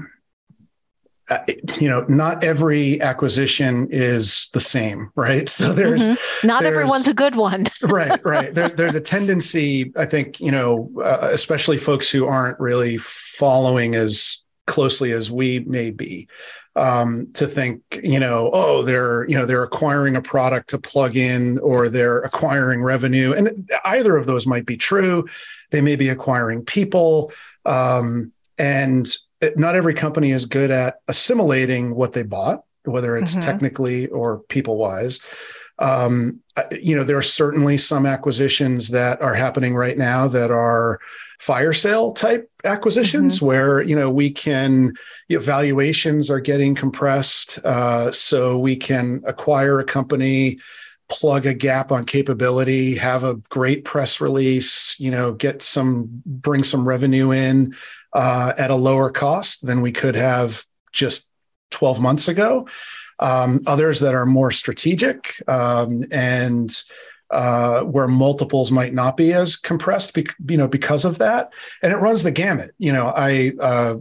uh, 1.30 1.38
you 1.80 1.88
know, 1.88 2.04
not 2.08 2.44
every 2.44 3.00
acquisition 3.00 3.88
is 3.90 4.50
the 4.52 4.60
same, 4.60 5.10
right? 5.16 5.48
So 5.54 5.72
there's 5.72 6.10
mm-hmm. 6.10 6.46
not 6.46 6.62
there's, 6.62 6.74
everyone's 6.74 7.08
a 7.08 7.14
good 7.14 7.36
one, 7.36 7.66
right? 7.82 8.22
Right. 8.24 8.54
There, 8.54 8.68
there's 8.68 8.94
a 8.94 9.00
tendency, 9.00 9.92
I 9.96 10.04
think, 10.04 10.40
you 10.40 10.50
know, 10.50 10.90
uh, 11.02 11.28
especially 11.32 11.78
folks 11.78 12.10
who 12.10 12.26
aren't 12.26 12.58
really 12.58 12.98
following 12.98 13.94
as 13.94 14.44
closely 14.66 15.12
as 15.12 15.30
we 15.30 15.60
may 15.60 15.90
be 15.90 16.28
um, 16.76 17.28
to 17.34 17.46
think 17.46 17.82
you 18.02 18.18
know 18.18 18.50
oh 18.52 18.82
they're 18.82 19.28
you 19.28 19.36
know 19.36 19.46
they're 19.46 19.62
acquiring 19.62 20.16
a 20.16 20.22
product 20.22 20.70
to 20.70 20.78
plug 20.78 21.16
in 21.16 21.58
or 21.58 21.88
they're 21.88 22.20
acquiring 22.20 22.82
revenue 22.82 23.32
and 23.32 23.70
either 23.84 24.16
of 24.16 24.26
those 24.26 24.46
might 24.46 24.66
be 24.66 24.76
true 24.76 25.24
they 25.70 25.80
may 25.80 25.96
be 25.96 26.08
acquiring 26.08 26.64
people 26.64 27.32
um, 27.64 28.32
and 28.58 29.16
not 29.56 29.74
every 29.74 29.94
company 29.94 30.30
is 30.30 30.44
good 30.44 30.70
at 30.70 30.96
assimilating 31.08 31.94
what 31.94 32.12
they 32.12 32.22
bought 32.22 32.64
whether 32.84 33.16
it's 33.16 33.32
mm-hmm. 33.32 33.40
technically 33.40 34.06
or 34.08 34.40
people 34.40 34.76
wise 34.76 35.20
um, 35.78 36.40
you 36.80 36.94
know 36.94 37.04
there 37.04 37.18
are 37.18 37.22
certainly 37.22 37.76
some 37.76 38.06
acquisitions 38.06 38.90
that 38.90 39.20
are 39.20 39.34
happening 39.34 39.74
right 39.74 39.98
now 39.98 40.28
that 40.28 40.50
are 40.50 41.00
fire 41.38 41.72
sale 41.72 42.12
type 42.12 42.50
acquisitions 42.64 43.36
mm-hmm. 43.36 43.46
where 43.46 43.82
you 43.82 43.96
know 43.96 44.08
we 44.08 44.30
can 44.30 44.92
you 45.28 45.36
know, 45.36 45.42
valuations 45.42 46.30
are 46.30 46.40
getting 46.40 46.74
compressed 46.74 47.58
uh, 47.64 48.10
so 48.12 48.58
we 48.58 48.76
can 48.76 49.20
acquire 49.26 49.80
a 49.80 49.84
company 49.84 50.58
plug 51.08 51.44
a 51.44 51.52
gap 51.52 51.92
on 51.92 52.04
capability 52.04 52.94
have 52.94 53.24
a 53.24 53.34
great 53.50 53.84
press 53.84 54.20
release 54.20 54.98
you 54.98 55.10
know 55.10 55.32
get 55.32 55.62
some 55.62 56.08
bring 56.24 56.64
some 56.64 56.88
revenue 56.88 57.30
in 57.30 57.74
uh, 58.14 58.52
at 58.56 58.70
a 58.70 58.76
lower 58.76 59.10
cost 59.10 59.66
than 59.66 59.80
we 59.80 59.92
could 59.92 60.14
have 60.14 60.64
just 60.92 61.30
12 61.70 62.00
months 62.00 62.28
ago 62.28 62.66
um, 63.18 63.62
others 63.66 64.00
that 64.00 64.14
are 64.14 64.26
more 64.26 64.50
strategic 64.50 65.42
um, 65.48 66.04
and 66.10 66.82
uh, 67.30 67.82
where 67.82 68.08
multiples 68.08 68.70
might 68.70 68.94
not 68.94 69.16
be 69.16 69.32
as 69.32 69.56
compressed, 69.56 70.14
be, 70.14 70.26
you 70.48 70.56
know, 70.56 70.68
because 70.68 71.04
of 71.04 71.18
that. 71.18 71.52
And 71.82 71.92
it 71.92 71.96
runs 71.96 72.22
the 72.22 72.30
gamut. 72.30 72.72
You 72.78 72.92
know, 72.92 73.12
I 73.14 73.52
uh, 73.60 73.96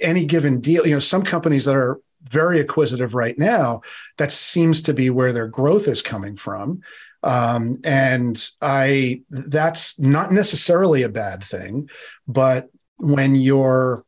any 0.00 0.24
given 0.24 0.60
deal. 0.60 0.86
You 0.86 0.94
know, 0.94 1.00
some 1.00 1.22
companies 1.22 1.64
that 1.64 1.74
are 1.74 2.00
very 2.22 2.60
acquisitive 2.60 3.14
right 3.14 3.38
now, 3.38 3.80
that 4.18 4.32
seems 4.32 4.82
to 4.82 4.94
be 4.94 5.08
where 5.08 5.32
their 5.32 5.48
growth 5.48 5.88
is 5.88 6.02
coming 6.02 6.36
from. 6.36 6.82
Um, 7.22 7.76
and 7.84 8.48
I 8.60 9.22
that's 9.30 9.98
not 9.98 10.32
necessarily 10.32 11.02
a 11.02 11.08
bad 11.08 11.42
thing, 11.42 11.90
but 12.28 12.70
when 12.98 13.34
your 13.34 14.04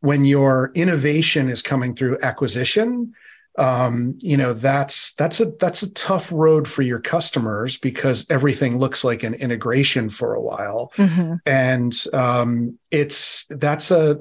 when 0.00 0.24
your 0.24 0.72
innovation 0.74 1.48
is 1.48 1.60
coming 1.60 1.94
through 1.94 2.18
acquisition, 2.22 3.12
um, 3.58 4.16
you 4.20 4.36
know 4.36 4.54
that's 4.54 5.14
that's 5.14 5.40
a 5.40 5.46
that's 5.58 5.82
a 5.82 5.92
tough 5.94 6.30
road 6.32 6.68
for 6.68 6.82
your 6.82 7.00
customers 7.00 7.76
because 7.76 8.28
everything 8.30 8.78
looks 8.78 9.04
like 9.04 9.22
an 9.22 9.34
integration 9.34 10.08
for 10.08 10.34
a 10.34 10.40
while. 10.40 10.92
Mm-hmm. 10.96 11.34
and 11.46 12.04
um, 12.12 12.78
it's 12.90 13.46
that's 13.46 13.90
a 13.90 14.20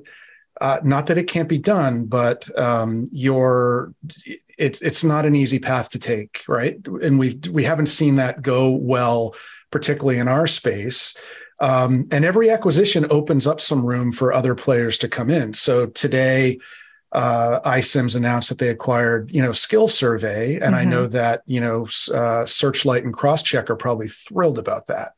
uh, 0.62 0.82
not 0.84 1.06
that 1.08 1.18
it 1.18 1.30
can't 1.30 1.48
be 1.48 1.58
done 1.58 2.06
but 2.06 2.50
um, 2.60 3.08
your 3.12 3.94
it's 4.58 4.82
it's 4.82 5.04
not 5.04 5.26
an 5.26 5.36
easy 5.36 5.60
path 5.60 5.92
to 5.92 6.00
take 6.00 6.44
right? 6.48 6.78
And 7.02 7.20
we've 7.20 7.40
we 7.48 7.64
haven't 7.64 7.88
seen 7.88 8.16
that 8.16 8.42
go 8.42 8.72
well 8.72 9.36
particularly 9.72 10.20
in 10.20 10.28
our 10.28 10.48
space 10.48 11.16
um, 11.62 12.08
and 12.12 12.24
every 12.24 12.50
acquisition 12.50 13.06
opens 13.10 13.46
up 13.48 13.60
some 13.60 13.86
room 13.86 14.12
for 14.12 14.34
other 14.34 14.56
players 14.56 14.98
to 14.98 15.08
come 15.08 15.30
in 15.30 15.54
so 15.54 15.86
today 15.88 16.60
uh, 17.12 17.60
iCIMS 17.62 18.16
announced 18.16 18.50
that 18.50 18.60
they 18.60 18.70
acquired, 18.70 19.32
you 19.34 19.42
know, 19.42 19.50
SkillSurvey, 19.50 20.54
and 20.56 20.62
mm-hmm. 20.62 20.76
I 20.76 20.86
know 20.86 21.04
mm-hmm. 21.04 21.14
that 21.14 21.42
you 21.48 21.60
know 21.60 21.88
uh, 22.14 22.46
Searchlight 22.46 23.04
and 23.04 23.16
Crosschq 23.16 23.70
are 23.70 23.76
probably 23.76 24.10
thrilled 24.10 24.60
about 24.60 24.88
that 24.88 25.14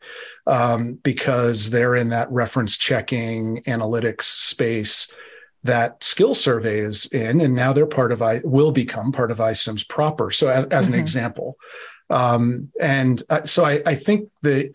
um, 0.48 0.94
because 1.04 1.70
they're 1.70 1.96
in 1.96 2.10
that 2.10 2.32
reference 2.32 2.78
checking 2.78 3.62
analytics 3.64 4.24
space 4.24 5.14
that 5.64 6.00
SkillSurvey 6.00 6.66
is 6.66 7.08
in, 7.08 7.42
and 7.42 7.54
now 7.54 7.74
they're 7.74 7.86
part 7.86 8.14
of 8.14 8.22
I 8.22 8.42
will 8.46 8.72
become 8.72 9.12
part 9.12 9.30
of 9.30 9.40
iCIMS 9.40 9.88
proper. 9.88 10.32
So, 10.32 10.48
as, 10.48 10.66
as 10.68 10.86
mm-hmm. 10.86 10.94
an 10.94 11.00
example, 11.00 11.58
um, 12.10 12.72
and 12.80 13.22
uh, 13.30 13.44
so 13.44 13.66
I, 13.66 13.82
I 13.86 13.96
think 13.96 14.30
that 14.44 14.74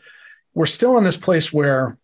we're 0.56 0.66
still 0.66 0.96
in 0.96 1.04
this 1.04 1.18
place 1.18 1.52
where 1.52 1.98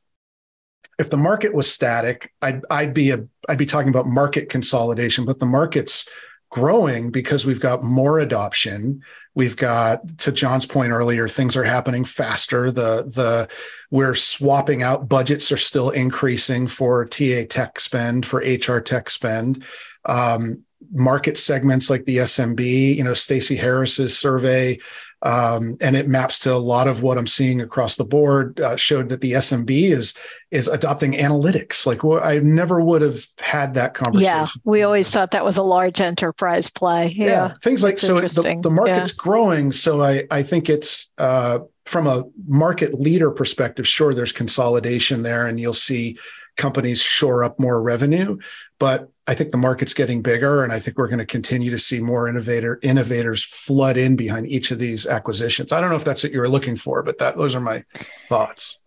if 0.98 1.08
the 1.08 1.16
market 1.16 1.54
was 1.54 1.72
static, 1.72 2.30
I'd, 2.42 2.60
I'd 2.70 2.92
be 2.92 3.10
a 3.10 3.26
I'd 3.48 3.58
be 3.58 3.66
talking 3.66 3.88
about 3.88 4.06
market 4.06 4.50
consolidation, 4.50 5.24
but 5.24 5.38
the 5.38 5.46
market's 5.46 6.06
growing 6.50 7.10
because 7.10 7.46
we've 7.46 7.58
got 7.58 7.82
more 7.82 8.20
adoption. 8.20 9.00
We've 9.34 9.56
got, 9.56 10.18
to 10.18 10.32
John's 10.32 10.66
point 10.66 10.92
earlier, 10.92 11.26
things 11.26 11.56
are 11.56 11.64
happening 11.64 12.04
faster. 12.04 12.70
The 12.70 13.04
the 13.04 13.48
we're 13.90 14.14
swapping 14.14 14.82
out 14.82 15.08
budgets 15.08 15.50
are 15.50 15.56
still 15.56 15.88
increasing 15.88 16.68
for 16.68 17.06
TA 17.06 17.44
tech 17.48 17.80
spend, 17.80 18.26
for 18.26 18.40
HR 18.40 18.80
tech 18.80 19.08
spend. 19.08 19.64
Um, 20.04 20.64
market 20.92 21.38
segments 21.38 21.88
like 21.88 22.04
the 22.04 22.18
SMB, 22.18 22.96
you 22.96 23.02
know, 23.02 23.14
Stacey 23.14 23.56
Harris's 23.56 24.18
survey 24.18 24.78
um, 25.22 25.76
and 25.80 25.94
it 25.96 26.08
maps 26.08 26.40
to 26.40 26.52
a 26.52 26.56
lot 26.56 26.88
of 26.88 27.00
what 27.00 27.16
I'm 27.16 27.26
seeing 27.26 27.60
across 27.60 27.96
the 27.96 28.04
board. 28.04 28.60
Uh, 28.60 28.76
showed 28.76 29.08
that 29.10 29.20
the 29.20 29.32
SMB 29.32 29.70
is 29.70 30.16
is 30.50 30.68
adopting 30.68 31.12
analytics. 31.12 31.86
Like 31.86 32.02
well, 32.02 32.22
I 32.22 32.38
never 32.40 32.80
would 32.80 33.02
have 33.02 33.24
had 33.38 33.74
that 33.74 33.94
conversation. 33.94 34.24
Yeah, 34.24 34.46
we 34.64 34.82
always 34.82 35.10
thought 35.10 35.30
that 35.30 35.44
was 35.44 35.56
a 35.56 35.62
large 35.62 36.00
enterprise 36.00 36.68
play. 36.68 37.08
Yeah, 37.08 37.26
yeah 37.26 37.52
things 37.62 37.82
like 37.82 37.98
so. 37.98 38.20
The, 38.20 38.60
the 38.62 38.70
market's 38.70 39.12
yeah. 39.12 39.16
growing, 39.16 39.72
so 39.72 40.02
I 40.02 40.24
I 40.30 40.42
think 40.42 40.68
it's 40.68 41.12
uh, 41.18 41.60
from 41.84 42.08
a 42.08 42.24
market 42.46 42.94
leader 42.94 43.30
perspective. 43.30 43.86
Sure, 43.86 44.14
there's 44.14 44.32
consolidation 44.32 45.22
there, 45.22 45.46
and 45.46 45.60
you'll 45.60 45.72
see 45.72 46.18
companies 46.56 47.00
shore 47.00 47.44
up 47.44 47.58
more 47.58 47.82
revenue. 47.82 48.38
But 48.78 49.10
I 49.26 49.34
think 49.34 49.50
the 49.50 49.56
market's 49.58 49.94
getting 49.94 50.22
bigger, 50.22 50.64
and 50.64 50.72
I 50.72 50.80
think 50.80 50.98
we're 50.98 51.08
going 51.08 51.18
to 51.18 51.26
continue 51.26 51.70
to 51.70 51.78
see 51.78 52.00
more 52.00 52.28
innovator 52.28 52.80
innovators 52.82 53.44
flood 53.44 53.96
in 53.96 54.16
behind 54.16 54.48
each 54.48 54.70
of 54.70 54.78
these 54.78 55.06
acquisitions. 55.06 55.72
I 55.72 55.80
don't 55.80 55.90
know 55.90 55.96
if 55.96 56.04
that's 56.04 56.24
what 56.24 56.32
you 56.32 56.40
were 56.40 56.48
looking 56.48 56.76
for, 56.76 57.02
but 57.02 57.18
that 57.18 57.36
those 57.36 57.54
are 57.54 57.60
my 57.60 57.84
thoughts. 58.24 58.80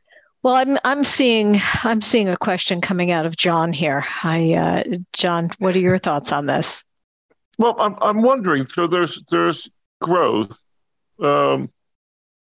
Well, 0.43 0.55
I'm 0.55 0.77
I'm 0.83 1.03
seeing 1.03 1.59
I'm 1.83 2.01
seeing 2.01 2.29
a 2.29 2.37
question 2.37 2.79
coming 2.81 3.11
out 3.11 3.25
of 3.25 3.35
John 3.35 3.73
here. 3.73 4.05
I 4.23 4.53
uh, 4.53 4.83
John, 5.13 5.49
what 5.57 5.75
are 5.75 5.79
your 5.79 5.97
thoughts 5.97 6.31
on 6.31 6.45
this? 6.45 6.83
Well, 7.57 7.75
I'm 7.79 7.95
I'm 8.01 8.21
wondering. 8.21 8.67
So 8.73 8.85
there's 8.85 9.23
there's 9.31 9.69
growth, 10.01 10.55
um, 11.23 11.71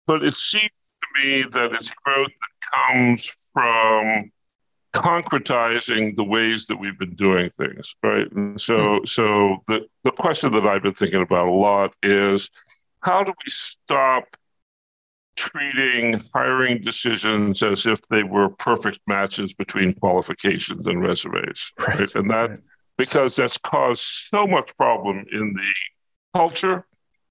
but 0.05 0.23
it 0.23 0.35
seems 0.35 0.69
to 1.01 1.21
me 1.23 1.43
that 1.43 1.73
it's 1.73 1.89
growth 2.03 2.27
that 2.27 2.85
comes 2.93 3.31
from 3.53 4.31
concretizing 5.01 6.15
the 6.15 6.23
ways 6.23 6.67
that 6.67 6.77
we've 6.77 6.97
been 6.97 7.15
doing 7.15 7.51
things, 7.57 7.95
right? 8.03 8.31
And 8.31 8.59
so, 8.59 8.75
mm-hmm. 8.75 9.05
so 9.05 9.63
the 9.67 9.87
the 10.03 10.11
question 10.11 10.51
that 10.53 10.65
I've 10.65 10.83
been 10.83 10.93
thinking 10.93 11.21
about 11.21 11.47
a 11.47 11.51
lot 11.51 11.93
is 12.03 12.49
how 13.01 13.23
do 13.23 13.31
we 13.31 13.49
stop 13.49 14.25
treating 15.35 16.19
hiring 16.33 16.81
decisions 16.81 17.61
as 17.61 17.85
if 17.85 18.01
they 18.09 18.23
were 18.23 18.49
perfect 18.49 18.99
matches 19.07 19.53
between 19.53 19.93
qualifications 19.93 20.87
and 20.87 21.01
resumes, 21.01 21.71
right? 21.79 21.99
right? 21.99 22.15
And 22.15 22.29
that 22.31 22.59
because 22.97 23.35
that's 23.35 23.57
caused 23.57 24.03
so 24.29 24.47
much 24.47 24.75
problem 24.75 25.25
in 25.31 25.53
the 25.53 25.73
culture. 26.33 26.85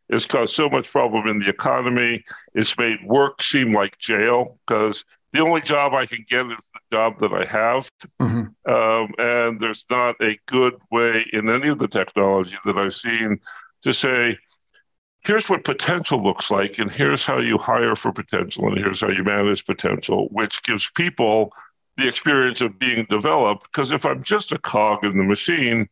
It's 0.09 0.25
caused 0.25 0.55
so 0.55 0.69
much 0.69 0.91
problem 0.91 1.27
in 1.27 1.41
the 1.41 1.49
economy. 1.49 2.25
It's 2.55 2.79
made 2.79 2.99
work 3.05 3.43
seem 3.43 3.75
like 3.75 3.99
jail 3.99 4.57
because 4.67 5.05
the 5.37 5.43
only 5.43 5.61
job 5.61 5.93
I 5.95 6.07
can 6.07 6.25
get 6.29 6.47
is 6.47 6.65
the 6.73 6.97
job 6.97 7.19
that 7.21 7.33
I 7.33 7.45
have. 7.45 7.91
Mm-hmm. 8.21 8.73
Um, 8.73 9.15
and 9.19 9.61
there's 9.61 9.85
not 9.91 10.17
a 10.21 10.39
good 10.47 10.75
way 10.91 11.27
in 11.33 11.49
any 11.49 11.69
of 11.69 11.79
the 11.79 11.89
technology 11.89 12.57
that 12.65 12.79
I've 12.79 12.95
seen 12.95 13.41
to 13.83 13.93
say, 13.93 14.39
here's 15.21 15.49
what 15.49 15.65
potential 15.65 16.23
looks 16.23 16.51
like, 16.51 16.79
and 16.79 16.91
here's 16.91 17.27
how 17.27 17.39
you 17.39 17.59
hire 17.59 17.97
for 17.97 18.13
potential, 18.13 18.69
and 18.69 18.79
here's 18.79 19.01
how 19.01 19.11
you 19.11 19.25
manage 19.25 19.67
potential, 19.67 20.29
which 20.31 20.63
gives 20.63 20.91
people 20.91 21.53
the 21.97 22.09
experience 22.09 22.61
of 22.61 22.79
being 22.79 23.07
developed. 23.11 23.65
Because 23.71 23.93
if 23.93 24.07
I'm 24.07 24.23
just 24.23 24.53
a 24.53 24.59
cog 24.59 25.05
in 25.05 25.19
the 25.19 25.25
machine, 25.25 25.89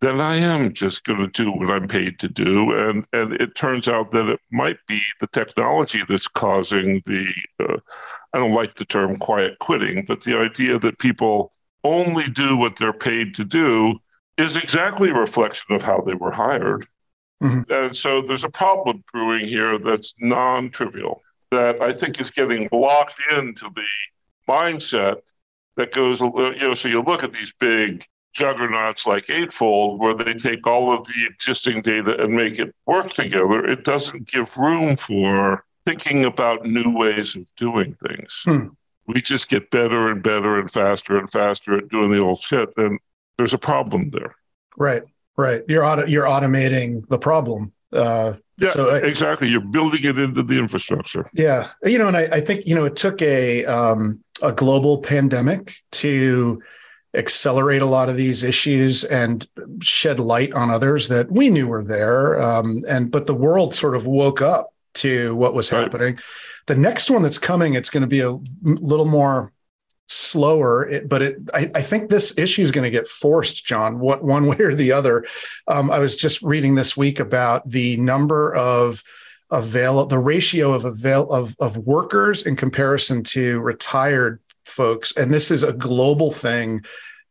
then 0.00 0.20
I 0.20 0.36
am 0.36 0.72
just 0.72 1.04
going 1.04 1.18
to 1.18 1.26
do 1.26 1.50
what 1.50 1.70
I'm 1.70 1.88
paid 1.88 2.20
to 2.20 2.28
do. 2.28 2.72
And, 2.72 3.04
and 3.12 3.32
it 3.34 3.56
turns 3.56 3.88
out 3.88 4.12
that 4.12 4.28
it 4.28 4.40
might 4.52 4.78
be 4.86 5.02
the 5.20 5.26
technology 5.26 6.02
that's 6.08 6.28
causing 6.28 7.02
the 7.04 7.26
uh, 7.60 7.78
I 8.32 8.38
don't 8.38 8.54
like 8.54 8.74
the 8.74 8.84
term 8.84 9.16
quiet 9.16 9.58
quitting, 9.58 10.04
but 10.06 10.22
the 10.22 10.36
idea 10.36 10.78
that 10.78 10.98
people 10.98 11.52
only 11.84 12.28
do 12.28 12.56
what 12.56 12.76
they're 12.76 12.92
paid 12.92 13.34
to 13.36 13.44
do 13.44 13.98
is 14.36 14.56
exactly 14.56 15.10
a 15.10 15.14
reflection 15.14 15.74
of 15.74 15.82
how 15.82 16.00
they 16.00 16.14
were 16.14 16.30
hired. 16.30 16.86
Mm-hmm. 17.42 17.72
And 17.72 17.96
so 17.96 18.22
there's 18.22 18.44
a 18.44 18.48
problem 18.48 19.04
brewing 19.12 19.46
here 19.46 19.78
that's 19.78 20.14
non 20.20 20.70
trivial 20.70 21.22
that 21.50 21.80
I 21.80 21.92
think 21.92 22.20
is 22.20 22.30
getting 22.30 22.68
locked 22.72 23.20
into 23.36 23.70
the 23.74 24.52
mindset 24.52 25.20
that 25.76 25.92
goes, 25.92 26.20
you 26.20 26.58
know, 26.60 26.74
so 26.74 26.88
you 26.88 27.02
look 27.02 27.22
at 27.22 27.32
these 27.32 27.54
big 27.58 28.04
juggernauts 28.34 29.06
like 29.06 29.30
Eightfold, 29.30 30.00
where 30.00 30.14
they 30.14 30.34
take 30.34 30.66
all 30.66 30.92
of 30.92 31.06
the 31.06 31.26
existing 31.28 31.82
data 31.82 32.22
and 32.22 32.34
make 32.34 32.58
it 32.58 32.74
work 32.86 33.12
together. 33.12 33.64
It 33.64 33.84
doesn't 33.84 34.28
give 34.28 34.56
room 34.56 34.96
for 34.96 35.64
thinking 35.88 36.24
about 36.24 36.66
new 36.66 36.90
ways 36.90 37.34
of 37.34 37.46
doing 37.56 37.96
things. 38.06 38.42
Hmm. 38.44 38.68
We 39.06 39.22
just 39.22 39.48
get 39.48 39.70
better 39.70 40.08
and 40.08 40.22
better 40.22 40.60
and 40.60 40.70
faster 40.70 41.16
and 41.16 41.30
faster 41.30 41.78
at 41.78 41.88
doing 41.88 42.10
the 42.10 42.18
old 42.18 42.40
shit. 42.40 42.68
And 42.76 42.98
there's 43.38 43.54
a 43.54 43.58
problem 43.58 44.10
there. 44.10 44.34
Right, 44.76 45.02
right. 45.36 45.62
You're 45.66 45.84
auto- 45.84 46.06
you're 46.06 46.26
automating 46.26 47.08
the 47.08 47.18
problem. 47.18 47.72
Uh, 47.90 48.34
yeah, 48.58 48.72
so 48.72 48.90
I, 48.90 48.98
exactly. 48.98 49.48
You're 49.48 49.62
building 49.62 50.04
it 50.04 50.18
into 50.18 50.42
the 50.42 50.58
infrastructure. 50.58 51.30
Yeah, 51.32 51.70
you 51.84 51.96
know, 51.96 52.08
and 52.08 52.16
I, 52.16 52.24
I 52.24 52.40
think 52.42 52.66
you 52.66 52.74
know 52.74 52.84
it 52.84 52.96
took 52.96 53.22
a 53.22 53.64
um, 53.64 54.22
a 54.42 54.52
global 54.52 54.98
pandemic 54.98 55.74
to 55.92 56.60
accelerate 57.14 57.80
a 57.80 57.86
lot 57.86 58.10
of 58.10 58.16
these 58.16 58.42
issues 58.42 59.04
and 59.04 59.46
shed 59.80 60.18
light 60.18 60.52
on 60.52 60.70
others 60.70 61.08
that 61.08 61.30
we 61.32 61.48
knew 61.48 61.66
were 61.66 61.84
there. 61.84 62.40
Um, 62.42 62.84
and 62.86 63.10
but 63.10 63.26
the 63.26 63.34
world 63.34 63.74
sort 63.74 63.96
of 63.96 64.06
woke 64.06 64.42
up 64.42 64.74
to 65.00 65.34
what 65.34 65.54
was 65.54 65.72
right. 65.72 65.82
happening. 65.82 66.18
The 66.66 66.76
next 66.76 67.10
one 67.10 67.22
that's 67.22 67.38
coming, 67.38 67.74
it's 67.74 67.90
going 67.90 68.02
to 68.02 68.06
be 68.06 68.20
a 68.20 68.38
little 68.62 69.06
more 69.06 69.52
slower, 70.08 71.02
but 71.06 71.22
it, 71.22 71.36
I, 71.52 71.70
I, 71.74 71.82
think 71.82 72.08
this 72.08 72.38
issue 72.38 72.62
is 72.62 72.70
going 72.70 72.84
to 72.84 72.90
get 72.90 73.06
forced, 73.06 73.66
John, 73.66 73.98
what, 73.98 74.24
one 74.24 74.46
way 74.46 74.56
or 74.58 74.74
the 74.74 74.92
other. 74.92 75.24
Um, 75.66 75.90
I 75.90 75.98
was 75.98 76.16
just 76.16 76.40
reading 76.42 76.74
this 76.74 76.96
week 76.96 77.20
about 77.20 77.68
the 77.68 77.98
number 77.98 78.54
of 78.54 79.02
avail 79.50 80.04
the 80.06 80.18
ratio 80.18 80.72
of 80.72 80.84
avail 80.84 81.30
of, 81.30 81.54
of 81.58 81.76
workers 81.78 82.46
in 82.46 82.56
comparison 82.56 83.22
to 83.24 83.60
retired 83.60 84.40
folks, 84.64 85.16
and 85.16 85.32
this 85.32 85.50
is 85.50 85.62
a 85.62 85.72
global 85.72 86.30
thing 86.30 86.82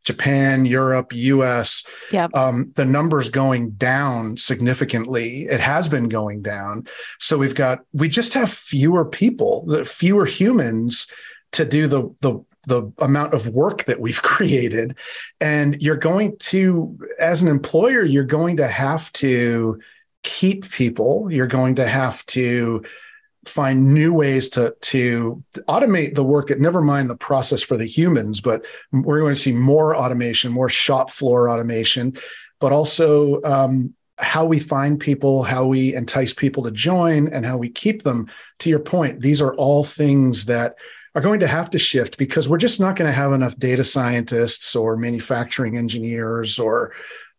Japan, 0.08 0.64
Europe, 0.64 1.12
US, 1.12 1.86
yep. 2.10 2.34
um, 2.34 2.72
the 2.76 2.86
numbers 2.86 3.28
going 3.28 3.72
down 3.72 4.38
significantly. 4.38 5.42
It 5.42 5.60
has 5.60 5.86
been 5.90 6.08
going 6.08 6.40
down. 6.40 6.86
So 7.18 7.36
we've 7.36 7.54
got, 7.54 7.80
we 7.92 8.08
just 8.08 8.32
have 8.32 8.50
fewer 8.50 9.04
people, 9.04 9.84
fewer 9.84 10.24
humans 10.24 11.08
to 11.52 11.66
do 11.66 11.86
the, 11.86 12.08
the, 12.22 12.42
the 12.66 12.90
amount 13.00 13.34
of 13.34 13.48
work 13.48 13.84
that 13.84 14.00
we've 14.00 14.22
created. 14.34 14.96
And 15.42 15.80
you're 15.82 15.96
going 15.96 16.38
to, 16.38 16.98
as 17.18 17.42
an 17.42 17.48
employer, 17.48 18.02
you're 18.02 18.24
going 18.24 18.56
to 18.56 18.66
have 18.66 19.12
to 19.14 19.78
keep 20.22 20.70
people. 20.70 21.28
You're 21.30 21.46
going 21.46 21.74
to 21.74 21.86
have 21.86 22.24
to 22.38 22.82
find 23.48 23.92
new 23.92 24.12
ways 24.12 24.48
to 24.48 24.74
to 24.80 25.42
automate 25.68 26.14
the 26.14 26.24
work 26.24 26.50
at 26.50 26.60
never 26.60 26.80
mind 26.80 27.08
the 27.08 27.16
process 27.16 27.62
for 27.62 27.76
the 27.76 27.86
humans 27.86 28.40
but 28.40 28.64
we're 28.92 29.20
going 29.20 29.34
to 29.34 29.40
see 29.40 29.52
more 29.52 29.96
automation 29.96 30.52
more 30.52 30.68
shop 30.68 31.10
floor 31.10 31.50
automation 31.50 32.14
but 32.60 32.72
also 32.72 33.40
um, 33.42 33.94
how 34.18 34.44
we 34.44 34.58
find 34.58 34.98
people 34.98 35.42
how 35.42 35.64
we 35.66 35.94
entice 35.94 36.34
people 36.34 36.62
to 36.62 36.70
join 36.70 37.28
and 37.28 37.46
how 37.46 37.56
we 37.56 37.68
keep 37.68 38.02
them. 38.02 38.28
To 38.60 38.70
your 38.70 38.80
point 38.80 39.20
these 39.20 39.40
are 39.40 39.54
all 39.54 39.84
things 39.84 40.46
that 40.46 40.74
are 41.14 41.22
going 41.22 41.40
to 41.40 41.46
have 41.46 41.70
to 41.70 41.78
shift 41.78 42.18
because 42.18 42.48
we're 42.48 42.58
just 42.58 42.80
not 42.80 42.96
going 42.96 43.08
to 43.08 43.16
have 43.16 43.32
enough 43.32 43.56
data 43.58 43.84
scientists 43.84 44.76
or 44.76 44.96
manufacturing 44.96 45.76
engineers 45.76 46.58
or 46.58 46.92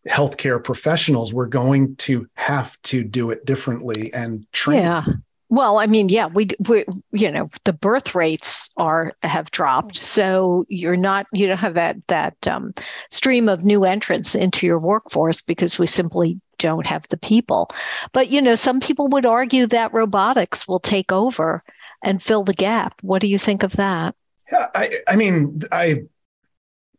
healthcare 0.07 0.63
professionals. 0.63 1.33
We're 1.33 1.45
going 1.45 1.95
to 1.97 2.27
have 2.35 2.81
to 2.83 3.03
do 3.03 3.31
it 3.31 3.45
differently 3.45 4.13
and 4.13 4.49
train 4.51 4.81
yeah 4.81 5.03
well, 5.49 5.79
I 5.79 5.87
mean, 5.87 6.09
yeah, 6.09 6.27
we, 6.27 6.49
we, 6.67 6.85
you 7.11 7.31
know, 7.31 7.49
the 7.63 7.73
birth 7.73 8.13
rates 8.13 8.69
are 8.77 9.13
have 9.23 9.49
dropped, 9.49 9.95
so 9.95 10.65
you're 10.69 10.95
not, 10.95 11.25
you 11.33 11.47
don't 11.47 11.57
have 11.57 11.73
that 11.73 11.95
that 12.07 12.47
um, 12.47 12.73
stream 13.09 13.49
of 13.49 13.63
new 13.63 13.83
entrants 13.83 14.35
into 14.35 14.67
your 14.67 14.79
workforce 14.79 15.41
because 15.41 15.79
we 15.79 15.87
simply 15.87 16.39
don't 16.59 16.85
have 16.85 17.07
the 17.09 17.17
people. 17.17 17.71
But 18.13 18.29
you 18.29 18.41
know, 18.41 18.53
some 18.53 18.79
people 18.79 19.07
would 19.07 19.25
argue 19.25 19.65
that 19.67 19.93
robotics 19.93 20.67
will 20.67 20.79
take 20.79 21.11
over 21.11 21.63
and 22.03 22.21
fill 22.21 22.43
the 22.43 22.53
gap. 22.53 23.01
What 23.01 23.21
do 23.21 23.27
you 23.27 23.39
think 23.39 23.63
of 23.63 23.75
that? 23.77 24.15
Yeah, 24.51 24.67
I, 24.75 24.91
I 25.07 25.15
mean, 25.15 25.61
I 25.71 26.03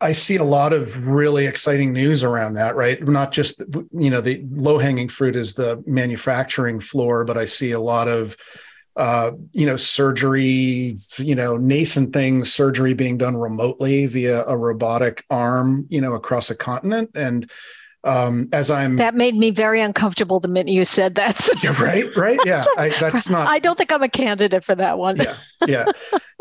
I 0.01 0.13
see 0.13 0.37
a 0.37 0.45
lot 0.45 0.73
of 0.73 1.07
really 1.07 1.47
exciting 1.47 1.93
news 1.93 2.25
around 2.25 2.55
that, 2.55 2.75
right? 2.75 3.03
Not 3.03 3.33
just, 3.33 3.61
you 3.93 4.11
know, 4.11 4.21
the 4.21 4.43
low 4.51 4.79
hanging 4.79 5.09
fruit 5.09 5.37
is 5.37 5.55
the 5.55 5.83
manufacturing 5.87 6.81
floor, 6.81 7.25
but 7.25 7.37
I 7.37 7.45
see 7.45 7.73
a 7.73 7.81
lot 7.81 8.09
of, 8.09 8.37
uh, 8.97 9.33
you 9.53 9.67
know, 9.67 9.77
surgery, 9.77 10.97
you 11.19 11.35
know, 11.35 11.57
nascent 11.57 12.13
things, 12.15 12.53
surgery 12.53 12.95
being 12.95 13.19
done 13.19 13.37
remotely 13.37 14.07
via 14.07 14.45
a 14.47 14.57
robotic 14.57 15.25
arm, 15.29 15.87
you 15.91 16.01
know, 16.01 16.15
across 16.15 16.51
a 16.51 16.57
continent. 16.57 17.11
And 17.15 17.51
um, 18.05 18.49
as 18.53 18.71
I'm. 18.71 18.97
That 18.97 19.15
made 19.15 19.35
me 19.35 19.51
very 19.51 19.81
uncomfortable 19.81 20.41
the 20.41 20.49
minute 20.49 20.73
you 20.73 20.85
said 20.85 21.17
that. 21.17 21.49
yeah, 21.63 21.81
right, 21.83 22.15
right. 22.17 22.39
Yeah, 22.45 22.65
I, 22.79 22.89
that's 22.89 23.29
not. 23.29 23.49
I 23.51 23.59
don't 23.59 23.77
think 23.77 23.93
I'm 23.93 24.03
a 24.03 24.09
candidate 24.09 24.65
for 24.65 24.75
that 24.75 24.99
one. 24.99 25.17
yeah, 25.17 25.37
yeah, 25.67 25.87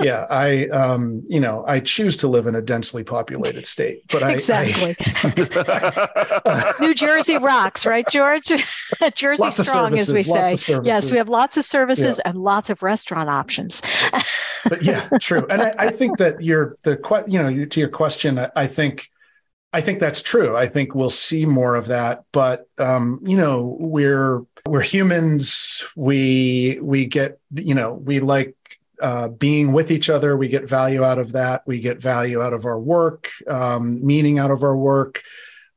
yeah. 0.02 0.26
I, 0.30 0.68
um, 0.68 1.24
you 1.28 1.40
know, 1.40 1.66
I 1.68 1.82
choose 1.82 2.16
to 2.18 2.28
live 2.28 2.48
in 2.48 2.56
a 2.56 2.62
densely 2.62 3.04
populated 3.04 3.66
state, 3.66 4.04
but 4.12 4.24
I 4.24 4.34
exactly. 4.34 4.96
I, 5.00 6.74
New 6.80 6.94
Jersey 6.94 7.38
rocks, 7.38 7.86
right, 7.86 8.08
George? 8.10 8.52
Jersey 9.16 9.52
strong, 9.52 9.98
as 9.98 10.12
we 10.12 10.22
say. 10.22 10.56
Yes, 10.84 11.12
we 11.12 11.18
have 11.18 11.30
lots 11.30 11.58
of 11.58 11.66
services 11.66 12.22
yeah. 12.24 12.30
and 12.30 12.42
lots 12.42 12.70
of 12.70 12.82
restaurant 12.84 13.30
options. 13.30 13.82
but 14.70 14.82
yeah, 14.82 15.10
true. 15.20 15.46
And 15.50 15.62
I, 15.62 15.76
I 15.78 15.92
think 15.92 16.20
that 16.20 16.42
you're 16.42 16.78
the 16.84 17.00
you 17.28 17.42
know 17.42 17.66
to 17.66 17.80
your 17.80 17.90
question. 17.90 18.40
I, 18.40 18.50
I 18.56 18.68
think 18.68 19.10
I 19.72 19.82
think 19.82 20.00
that's 20.00 20.24
true. 20.24 20.58
I 20.58 20.68
think 20.68 20.96
we'll 20.96 21.12
see 21.12 21.46
more 21.46 21.76
of 21.76 21.88
that. 21.88 22.24
But 22.32 22.68
um, 22.80 23.20
you 23.24 23.38
know, 23.38 23.78
we're 23.80 24.46
we're 24.66 24.82
humans. 24.82 25.86
We 25.96 26.80
we 26.82 27.06
get 27.06 27.40
you 27.54 27.76
know 27.76 27.94
we 27.94 28.20
like 28.20 28.56
uh, 29.02 29.30
being 29.30 29.72
with 29.72 29.92
each 29.92 30.10
other. 30.10 30.36
We 30.36 30.48
get 30.48 30.68
value 30.68 31.04
out 31.04 31.20
of 31.20 31.34
that. 31.34 31.64
We 31.68 31.80
get 31.80 32.02
value 32.02 32.42
out 32.42 32.54
of 32.54 32.66
our 32.66 32.80
work, 32.80 33.30
um, 33.48 34.06
meaning 34.06 34.40
out 34.40 34.52
of 34.52 34.64
our 34.64 34.76
work. 34.76 35.22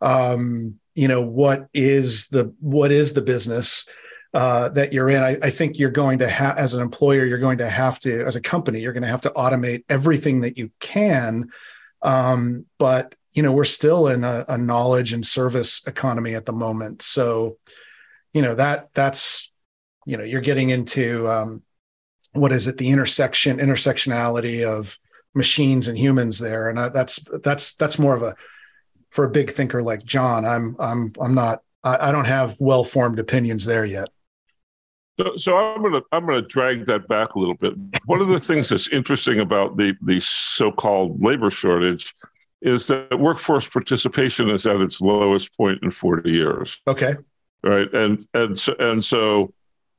Um, 0.01 0.79
you 0.95 1.09
know, 1.09 1.21
what 1.21 1.69
is 1.75 2.29
the 2.29 2.55
what 2.61 2.93
is 2.93 3.13
the 3.13 3.23
business? 3.23 3.89
Uh, 4.35 4.71
that 4.71 4.95
you're 4.95 5.11
in, 5.11 5.23
I, 5.23 5.37
I, 5.43 5.51
think 5.51 5.79
you're 5.79 5.91
going 5.91 6.21
to 6.21 6.27
have, 6.27 6.57
as 6.57 6.73
an 6.73 6.81
employer, 6.81 7.27
you're 7.27 7.37
going 7.37 7.59
to 7.59 7.69
have 7.69 8.01
to, 8.01 8.25
as 8.25 8.35
a 8.35 8.41
company, 8.41 8.81
you're 8.81 8.95
going 8.95 9.03
to 9.03 9.09
have 9.09 9.21
to 9.21 9.31
automate 9.31 9.85
everything 9.91 10.41
that 10.41 10.57
you 10.57 10.71
can. 10.81 11.51
Um, 12.01 12.65
but 12.79 13.15
you 13.35 13.43
know 13.43 13.53
we're 13.53 13.65
still 13.65 14.09
in 14.09 14.25
a, 14.25 14.45
a 14.49 14.59
knowledge 14.59 15.13
and 15.13 15.27
service 15.27 15.87
economy 15.87 16.35
at 16.35 16.47
the 16.47 16.53
moment. 16.53 17.03
So 17.03 17.59
you 18.33 18.43
know 18.43 18.55
that 18.55 18.89
that's 18.95 19.53
you 20.07 20.17
know 20.17 20.25
you're 20.25 20.41
getting 20.41 20.71
into 20.71 21.29
um, 21.29 21.63
what 22.33 22.53
is 22.53 22.67
it? 22.67 22.79
The 22.79 22.91
intersection 22.91 23.59
intersectionality 23.59 24.67
of 24.67 24.99
machines 25.35 25.89
and 25.89 25.97
humans 25.97 26.39
there. 26.39 26.69
And 26.69 26.79
I, 26.79 26.89
that's 26.89 27.25
that's 27.43 27.75
that's 27.77 27.99
more 27.99 28.17
of 28.17 28.23
a 28.23 28.35
for 29.11 29.25
a 29.25 29.31
big 29.31 29.51
thinker 29.51 29.83
like 29.83 30.03
john 30.05 30.47
i'm 30.47 30.75
i'm 30.79 31.13
i'm 31.21 31.35
not 31.35 31.61
i, 31.85 32.09
I 32.09 32.13
don't 32.13 32.25
have 32.25 32.57
well 32.59 32.83
formed 32.83 33.19
opinions 33.19 33.65
there 33.67 33.85
yet. 33.85 34.09
So, 35.21 35.37
so 35.37 35.57
I'm 35.57 35.83
gonna 35.83 36.01
I'm 36.11 36.27
gonna 36.27 36.43
drag 36.43 36.87
that 36.87 37.07
back 37.07 37.35
a 37.35 37.39
little 37.39 37.55
bit. 37.55 37.75
One 38.07 38.23
of 38.23 38.29
the 38.29 38.41
things 38.41 38.71
that's 38.71 38.89
interesting 38.89 39.41
about 39.41 39.77
the 39.77 39.95
the 40.01 40.21
so-called 40.21 41.23
labor 41.23 41.51
shortage 41.51 42.15
is 42.63 42.87
that 42.87 43.19
workforce 43.19 43.69
participation 43.69 44.49
is 44.49 44.67
at 44.67 44.81
its 44.81 45.01
lowest 45.01 45.57
point 45.57 45.83
in 45.83 45.91
40 45.91 46.31
years. 46.31 46.81
Okay. 46.87 47.17
Right. 47.63 47.93
And 47.93 48.27
and 48.33 48.59
so 48.59 48.75
and 48.79 49.05
so 49.05 49.53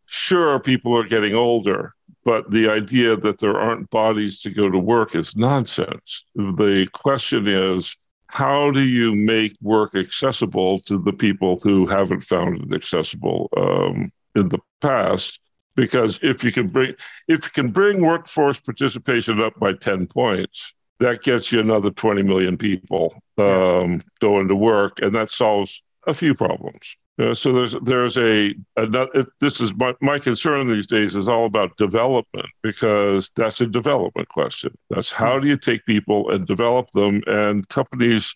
sure 0.05 0.59
people 0.59 0.97
are 0.97 1.07
getting 1.07 1.35
older, 1.35 1.93
but 2.25 2.49
the 2.51 2.69
idea 2.69 3.15
that 3.17 3.39
there 3.39 3.59
aren't 3.59 3.89
bodies 3.89 4.39
to 4.41 4.49
go 4.49 4.69
to 4.69 4.77
work 4.77 5.15
is 5.15 5.35
nonsense. 5.35 6.25
The 6.35 6.87
question 6.93 7.47
is 7.47 7.95
how 8.27 8.71
do 8.71 8.81
you 8.81 9.13
make 9.13 9.55
work 9.61 9.95
accessible 9.95 10.79
to 10.79 10.97
the 10.97 11.13
people 11.13 11.59
who 11.61 11.85
haven't 11.85 12.21
found 12.21 12.59
it 12.63 12.75
accessible 12.75 13.49
um, 13.55 14.11
in 14.35 14.49
the 14.49 14.59
past? 14.81 15.39
Because 15.75 16.19
if 16.21 16.43
you 16.43 16.51
can 16.51 16.67
bring 16.67 16.95
if 17.27 17.45
you 17.45 17.51
can 17.51 17.71
bring 17.71 18.05
workforce 18.05 18.59
participation 18.59 19.41
up 19.41 19.57
by 19.59 19.73
10 19.73 20.07
points, 20.07 20.73
that 21.03 21.21
gets 21.21 21.51
you 21.51 21.59
another 21.59 21.91
20 21.91 22.23
million 22.23 22.57
people 22.57 23.21
um, 23.37 24.01
going 24.21 24.47
to 24.47 24.55
work, 24.55 24.99
and 25.01 25.13
that 25.15 25.31
solves 25.31 25.83
a 26.07 26.13
few 26.13 26.33
problems. 26.33 26.95
Uh, 27.19 27.33
so 27.33 27.53
there's 27.53 27.75
there's 27.83 28.17
a, 28.17 28.55
a 28.77 29.25
this 29.39 29.61
is 29.61 29.71
my, 29.75 29.93
my 30.01 30.17
concern 30.17 30.67
these 30.67 30.87
days 30.87 31.15
is 31.15 31.27
all 31.27 31.45
about 31.45 31.77
development 31.77 32.47
because 32.63 33.31
that's 33.35 33.61
a 33.61 33.67
development 33.67 34.27
question. 34.29 34.75
That's 34.89 35.11
how 35.11 35.37
do 35.37 35.47
you 35.47 35.57
take 35.57 35.85
people 35.85 36.31
and 36.31 36.47
develop 36.47 36.89
them, 36.91 37.21
and 37.27 37.67
companies 37.69 38.33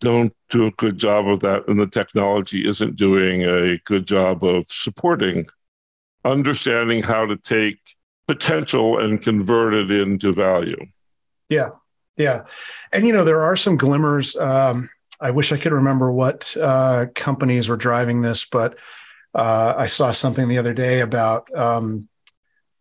don't 0.00 0.32
do 0.48 0.66
a 0.66 0.72
good 0.72 0.98
job 0.98 1.28
of 1.28 1.40
that, 1.40 1.68
and 1.68 1.78
the 1.78 1.86
technology 1.86 2.66
isn't 2.66 2.96
doing 2.96 3.44
a 3.44 3.78
good 3.84 4.06
job 4.06 4.42
of 4.42 4.66
supporting 4.66 5.46
understanding 6.24 7.02
how 7.02 7.26
to 7.26 7.36
take 7.36 7.78
potential 8.26 8.98
and 8.98 9.22
convert 9.22 9.74
it 9.74 9.90
into 9.90 10.32
value. 10.32 10.84
Yeah, 11.48 11.70
yeah, 12.20 12.44
and 12.92 13.06
you 13.06 13.12
know 13.12 13.24
there 13.24 13.40
are 13.40 13.56
some 13.56 13.76
glimmers. 13.76 14.36
Um, 14.36 14.90
I 15.20 15.30
wish 15.30 15.52
I 15.52 15.58
could 15.58 15.72
remember 15.72 16.12
what 16.12 16.54
uh, 16.60 17.06
companies 17.14 17.68
were 17.68 17.76
driving 17.76 18.22
this, 18.22 18.44
but 18.44 18.78
uh, 19.34 19.74
I 19.76 19.86
saw 19.86 20.10
something 20.10 20.48
the 20.48 20.58
other 20.58 20.74
day 20.74 21.00
about 21.00 21.54
um, 21.56 22.08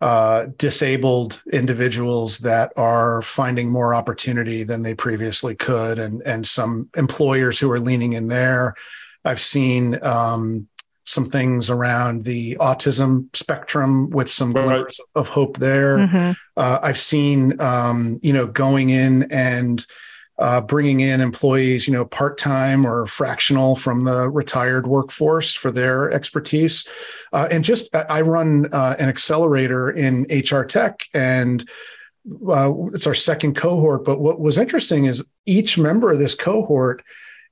uh, 0.01 0.47
disabled 0.57 1.41
individuals 1.51 2.39
that 2.39 2.71
are 2.77 3.21
finding 3.21 3.69
more 3.69 3.93
opportunity 3.93 4.63
than 4.63 4.83
they 4.83 4.93
previously 4.93 5.55
could, 5.55 5.99
and 5.99 6.21
and 6.23 6.45
some 6.45 6.89
employers 6.95 7.59
who 7.59 7.71
are 7.71 7.79
leaning 7.79 8.13
in 8.13 8.27
there. 8.27 8.75
I've 9.25 9.41
seen 9.41 10.01
um, 10.03 10.67
some 11.09 11.25
things 11.25 11.71
around 11.71 12.23
the 12.23 12.55
autism 12.57 13.35
spectrum 13.35 14.11
with 14.11 14.29
some 14.29 14.53
right. 14.53 14.63
glimmers 14.63 14.99
of 15.15 15.27
hope 15.27 15.57
there. 15.57 15.97
Mm-hmm. 15.97 16.31
Uh, 16.55 16.79
I've 16.83 16.99
seen, 16.99 17.59
um, 17.59 18.19
you 18.21 18.31
know, 18.31 18.45
going 18.45 18.91
in 18.91 19.23
and 19.31 19.83
uh, 20.37 20.61
bringing 20.61 20.99
in 20.99 21.19
employees, 21.19 21.87
you 21.87 21.93
know, 21.93 22.05
part 22.05 22.37
time 22.37 22.85
or 22.85 23.07
fractional 23.07 23.75
from 23.75 24.03
the 24.03 24.29
retired 24.29 24.85
workforce 24.85 25.55
for 25.55 25.71
their 25.71 26.11
expertise. 26.11 26.87
Uh, 27.33 27.47
and 27.49 27.63
just, 27.63 27.93
I 27.95 28.21
run 28.21 28.71
uh, 28.71 28.95
an 28.99 29.09
accelerator 29.09 29.89
in 29.89 30.27
HR 30.29 30.63
tech 30.63 31.07
and 31.15 31.67
uh, 32.47 32.71
it's 32.93 33.07
our 33.07 33.15
second 33.15 33.55
cohort. 33.55 34.05
But 34.05 34.19
what 34.19 34.39
was 34.39 34.59
interesting 34.59 35.05
is 35.05 35.25
each 35.47 35.79
member 35.79 36.11
of 36.11 36.19
this 36.19 36.35
cohort 36.35 37.03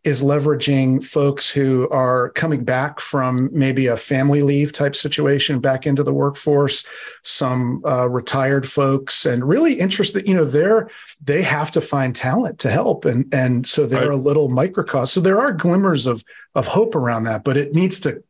is 0.04 0.24
leveraging 0.24 1.04
folks 1.04 1.50
who 1.50 1.90
are 1.90 2.30
coming 2.30 2.64
back 2.64 3.00
from 3.00 3.50
maybe 3.52 3.88
a 3.88 3.98
family 3.98 4.42
leave 4.42 4.72
type 4.72 4.96
situation 4.96 5.60
back 5.60 5.86
into 5.86 6.04
the 6.04 6.14
workforce 6.14 6.86
some 7.24 7.84
uh, 7.86 8.08
retired 8.08 8.70
folks 8.70 9.26
and 9.26 9.48
really 9.48 9.74
interested 9.74 10.28
you 10.28 10.34
know 10.34 10.46
they're 10.46 10.90
they 11.24 11.42
have 11.42 11.72
to 11.72 11.82
find 11.82 12.16
talent 12.16 12.60
to 12.60 12.70
help 12.70 13.06
and 13.06 13.34
and 13.34 13.68
so 13.68 13.86
they're 13.86 14.10
right. 14.10 14.20
a 14.20 14.22
little 14.22 14.50
microcosm 14.50 15.08
so 15.08 15.20
there 15.20 15.40
are 15.40 15.52
glimmers 15.52 16.06
of 16.06 16.24
of 16.56 16.68
hope 16.68 16.96
around 16.96 17.24
that 17.24 17.44
but 17.44 17.58
it 17.58 17.74
needs 17.74 18.00
to 18.00 18.24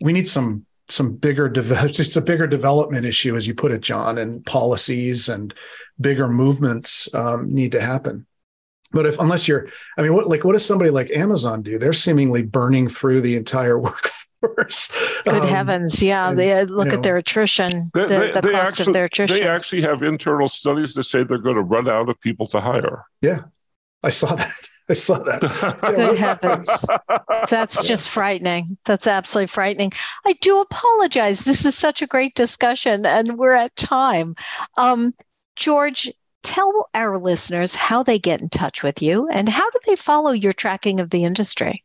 we 0.00 0.12
need 0.12 0.28
some 0.28 0.64
some 0.88 1.14
bigger 1.14 1.52
it's 1.54 2.16
a 2.16 2.22
bigger 2.22 2.46
development 2.46 3.06
issue 3.06 3.36
as 3.36 3.46
you 3.46 3.54
put 3.54 3.72
it 3.72 3.80
john 3.80 4.18
and 4.18 4.44
policies 4.46 5.28
and 5.28 5.54
bigger 6.00 6.28
movements 6.28 7.12
um, 7.14 7.52
need 7.52 7.72
to 7.72 7.80
happen 7.80 8.26
but 8.94 9.06
if 9.06 9.18
unless 9.18 9.48
you're, 9.48 9.68
I 9.98 10.02
mean, 10.02 10.14
what 10.14 10.28
like 10.28 10.44
what 10.44 10.52
does 10.52 10.64
somebody 10.64 10.90
like 10.90 11.10
Amazon 11.10 11.62
do? 11.62 11.78
They're 11.78 11.92
seemingly 11.92 12.42
burning 12.42 12.88
through 12.88 13.20
the 13.20 13.36
entire 13.36 13.78
workforce. 13.80 14.90
Good 15.24 15.34
um, 15.34 15.48
heavens, 15.48 16.02
yeah. 16.02 16.30
And, 16.30 16.38
they 16.38 16.52
uh, 16.52 16.64
look 16.64 16.88
at 16.88 16.94
know, 16.94 17.00
their 17.02 17.16
attrition, 17.16 17.90
they, 17.92 18.06
the, 18.06 18.30
the 18.40 18.42
cost 18.42 18.70
actually, 18.72 18.86
of 18.86 18.92
their 18.92 19.04
attrition. 19.06 19.36
They 19.36 19.48
actually 19.48 19.82
have 19.82 20.02
internal 20.02 20.48
studies 20.48 20.94
that 20.94 21.04
say 21.04 21.24
they're 21.24 21.38
going 21.38 21.56
to 21.56 21.62
run 21.62 21.88
out 21.88 22.08
of 22.08 22.20
people 22.20 22.46
to 22.48 22.60
hire. 22.60 23.04
Yeah, 23.20 23.40
I 24.02 24.10
saw 24.10 24.34
that. 24.36 24.68
I 24.88 24.92
saw 24.92 25.18
that. 25.18 25.40
Good 25.96 26.18
heavens. 26.18 26.68
That's 27.48 27.84
just 27.84 28.10
frightening. 28.10 28.76
That's 28.84 29.06
absolutely 29.06 29.46
frightening. 29.46 29.92
I 30.26 30.34
do 30.34 30.60
apologize. 30.60 31.40
This 31.40 31.64
is 31.64 31.74
such 31.74 32.02
a 32.02 32.06
great 32.06 32.34
discussion, 32.34 33.06
and 33.06 33.38
we're 33.38 33.54
at 33.54 33.74
time. 33.76 34.36
Um, 34.76 35.14
George, 35.56 36.12
tell 36.44 36.88
our 36.94 37.18
listeners 37.18 37.74
how 37.74 38.02
they 38.04 38.18
get 38.18 38.40
in 38.40 38.48
touch 38.48 38.82
with 38.82 39.02
you 39.02 39.28
and 39.28 39.48
how 39.48 39.68
do 39.70 39.78
they 39.86 39.96
follow 39.96 40.30
your 40.30 40.52
tracking 40.52 41.00
of 41.00 41.10
the 41.10 41.24
industry? 41.24 41.82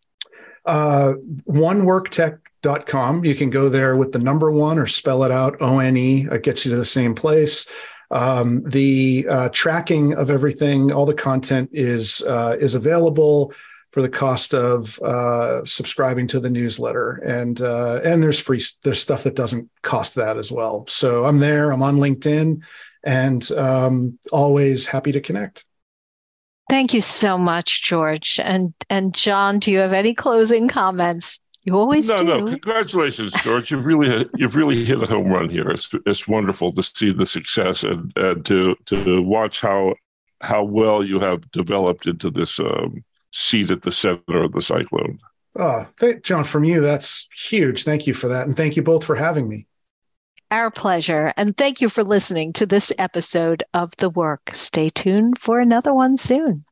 Uh, 0.65 1.13
oneworktech.com. 1.47 3.25
You 3.25 3.33
can 3.33 3.49
go 3.49 3.69
there 3.69 3.95
with 3.95 4.11
the 4.11 4.19
number 4.19 4.51
one 4.51 4.77
or 4.77 4.85
spell 4.85 5.23
it 5.23 5.31
out 5.31 5.57
O 5.61 5.79
N 5.79 5.97
E. 5.97 6.27
It 6.29 6.43
gets 6.43 6.65
you 6.65 6.71
to 6.71 6.77
the 6.77 6.85
same 6.85 7.15
place. 7.15 7.67
Um, 8.11 8.63
the 8.63 9.25
uh, 9.29 9.49
tracking 9.49 10.13
of 10.13 10.29
everything, 10.29 10.91
all 10.91 11.05
the 11.05 11.13
content 11.13 11.69
is 11.71 12.21
uh, 12.23 12.57
is 12.59 12.75
available 12.75 13.53
for 13.91 14.01
the 14.01 14.09
cost 14.09 14.53
of 14.53 14.99
uh, 14.99 15.65
subscribing 15.65 16.27
to 16.27 16.39
the 16.39 16.49
newsletter, 16.49 17.21
and 17.25 17.61
uh, 17.61 18.01
and 18.03 18.21
there's 18.21 18.39
free 18.39 18.61
there's 18.83 19.01
stuff 19.01 19.23
that 19.23 19.35
doesn't 19.35 19.69
cost 19.83 20.15
that 20.15 20.37
as 20.37 20.51
well. 20.51 20.85
So 20.87 21.25
I'm 21.25 21.39
there. 21.39 21.71
I'm 21.71 21.83
on 21.83 21.97
LinkedIn 21.97 22.63
and 23.03 23.49
um, 23.51 24.19
always 24.31 24.85
happy 24.85 25.11
to 25.11 25.21
connect. 25.21 25.65
Thank 26.69 26.93
you 26.93 27.01
so 27.01 27.37
much, 27.37 27.83
George. 27.83 28.39
And 28.43 28.73
and 28.89 29.13
John, 29.13 29.59
do 29.59 29.71
you 29.71 29.79
have 29.79 29.93
any 29.93 30.13
closing 30.13 30.67
comments? 30.67 31.39
You 31.63 31.75
always 31.75 32.09
no, 32.09 32.17
do. 32.17 32.23
No, 32.23 32.39
no. 32.39 32.51
congratulations, 32.51 33.33
George. 33.43 33.71
You've 33.71 33.85
really 33.85 34.27
you've 34.37 34.55
really 34.55 34.85
hit 34.85 35.01
a 35.01 35.07
home 35.07 35.27
run 35.27 35.49
here. 35.49 35.69
It's 35.69 35.89
it's 36.05 36.27
wonderful 36.27 36.71
to 36.73 36.83
see 36.83 37.11
the 37.11 37.25
success 37.25 37.83
and, 37.83 38.13
and 38.15 38.45
to 38.45 38.75
to 38.85 39.21
watch 39.21 39.61
how 39.61 39.95
how 40.41 40.63
well 40.63 41.03
you 41.03 41.19
have 41.19 41.49
developed 41.51 42.05
into 42.05 42.29
this 42.29 42.59
um, 42.59 43.03
seat 43.31 43.71
at 43.71 43.81
the 43.81 43.91
center 43.91 44.43
of 44.43 44.53
the 44.53 44.61
cyclone. 44.61 45.19
Oh, 45.57 45.85
th- 45.99 46.21
John, 46.23 46.43
from 46.43 46.63
you, 46.63 46.79
that's 46.81 47.27
huge. 47.35 47.83
Thank 47.83 48.07
you 48.07 48.13
for 48.13 48.27
that. 48.29 48.47
And 48.47 48.55
thank 48.55 48.75
you 48.75 48.83
both 48.83 49.03
for 49.03 49.15
having 49.15 49.49
me. 49.49 49.67
Our 50.51 50.71
pleasure. 50.71 51.31
And 51.37 51.55
thank 51.55 51.79
you 51.79 51.89
for 51.89 52.03
listening 52.03 52.53
to 52.53 52.65
this 52.65 52.91
episode 52.97 53.63
of 53.75 53.95
The 53.97 54.09
Work. 54.09 54.49
Stay 54.53 54.89
tuned 54.89 55.37
for 55.37 55.59
another 55.59 55.93
one 55.93 56.17
soon. 56.17 56.65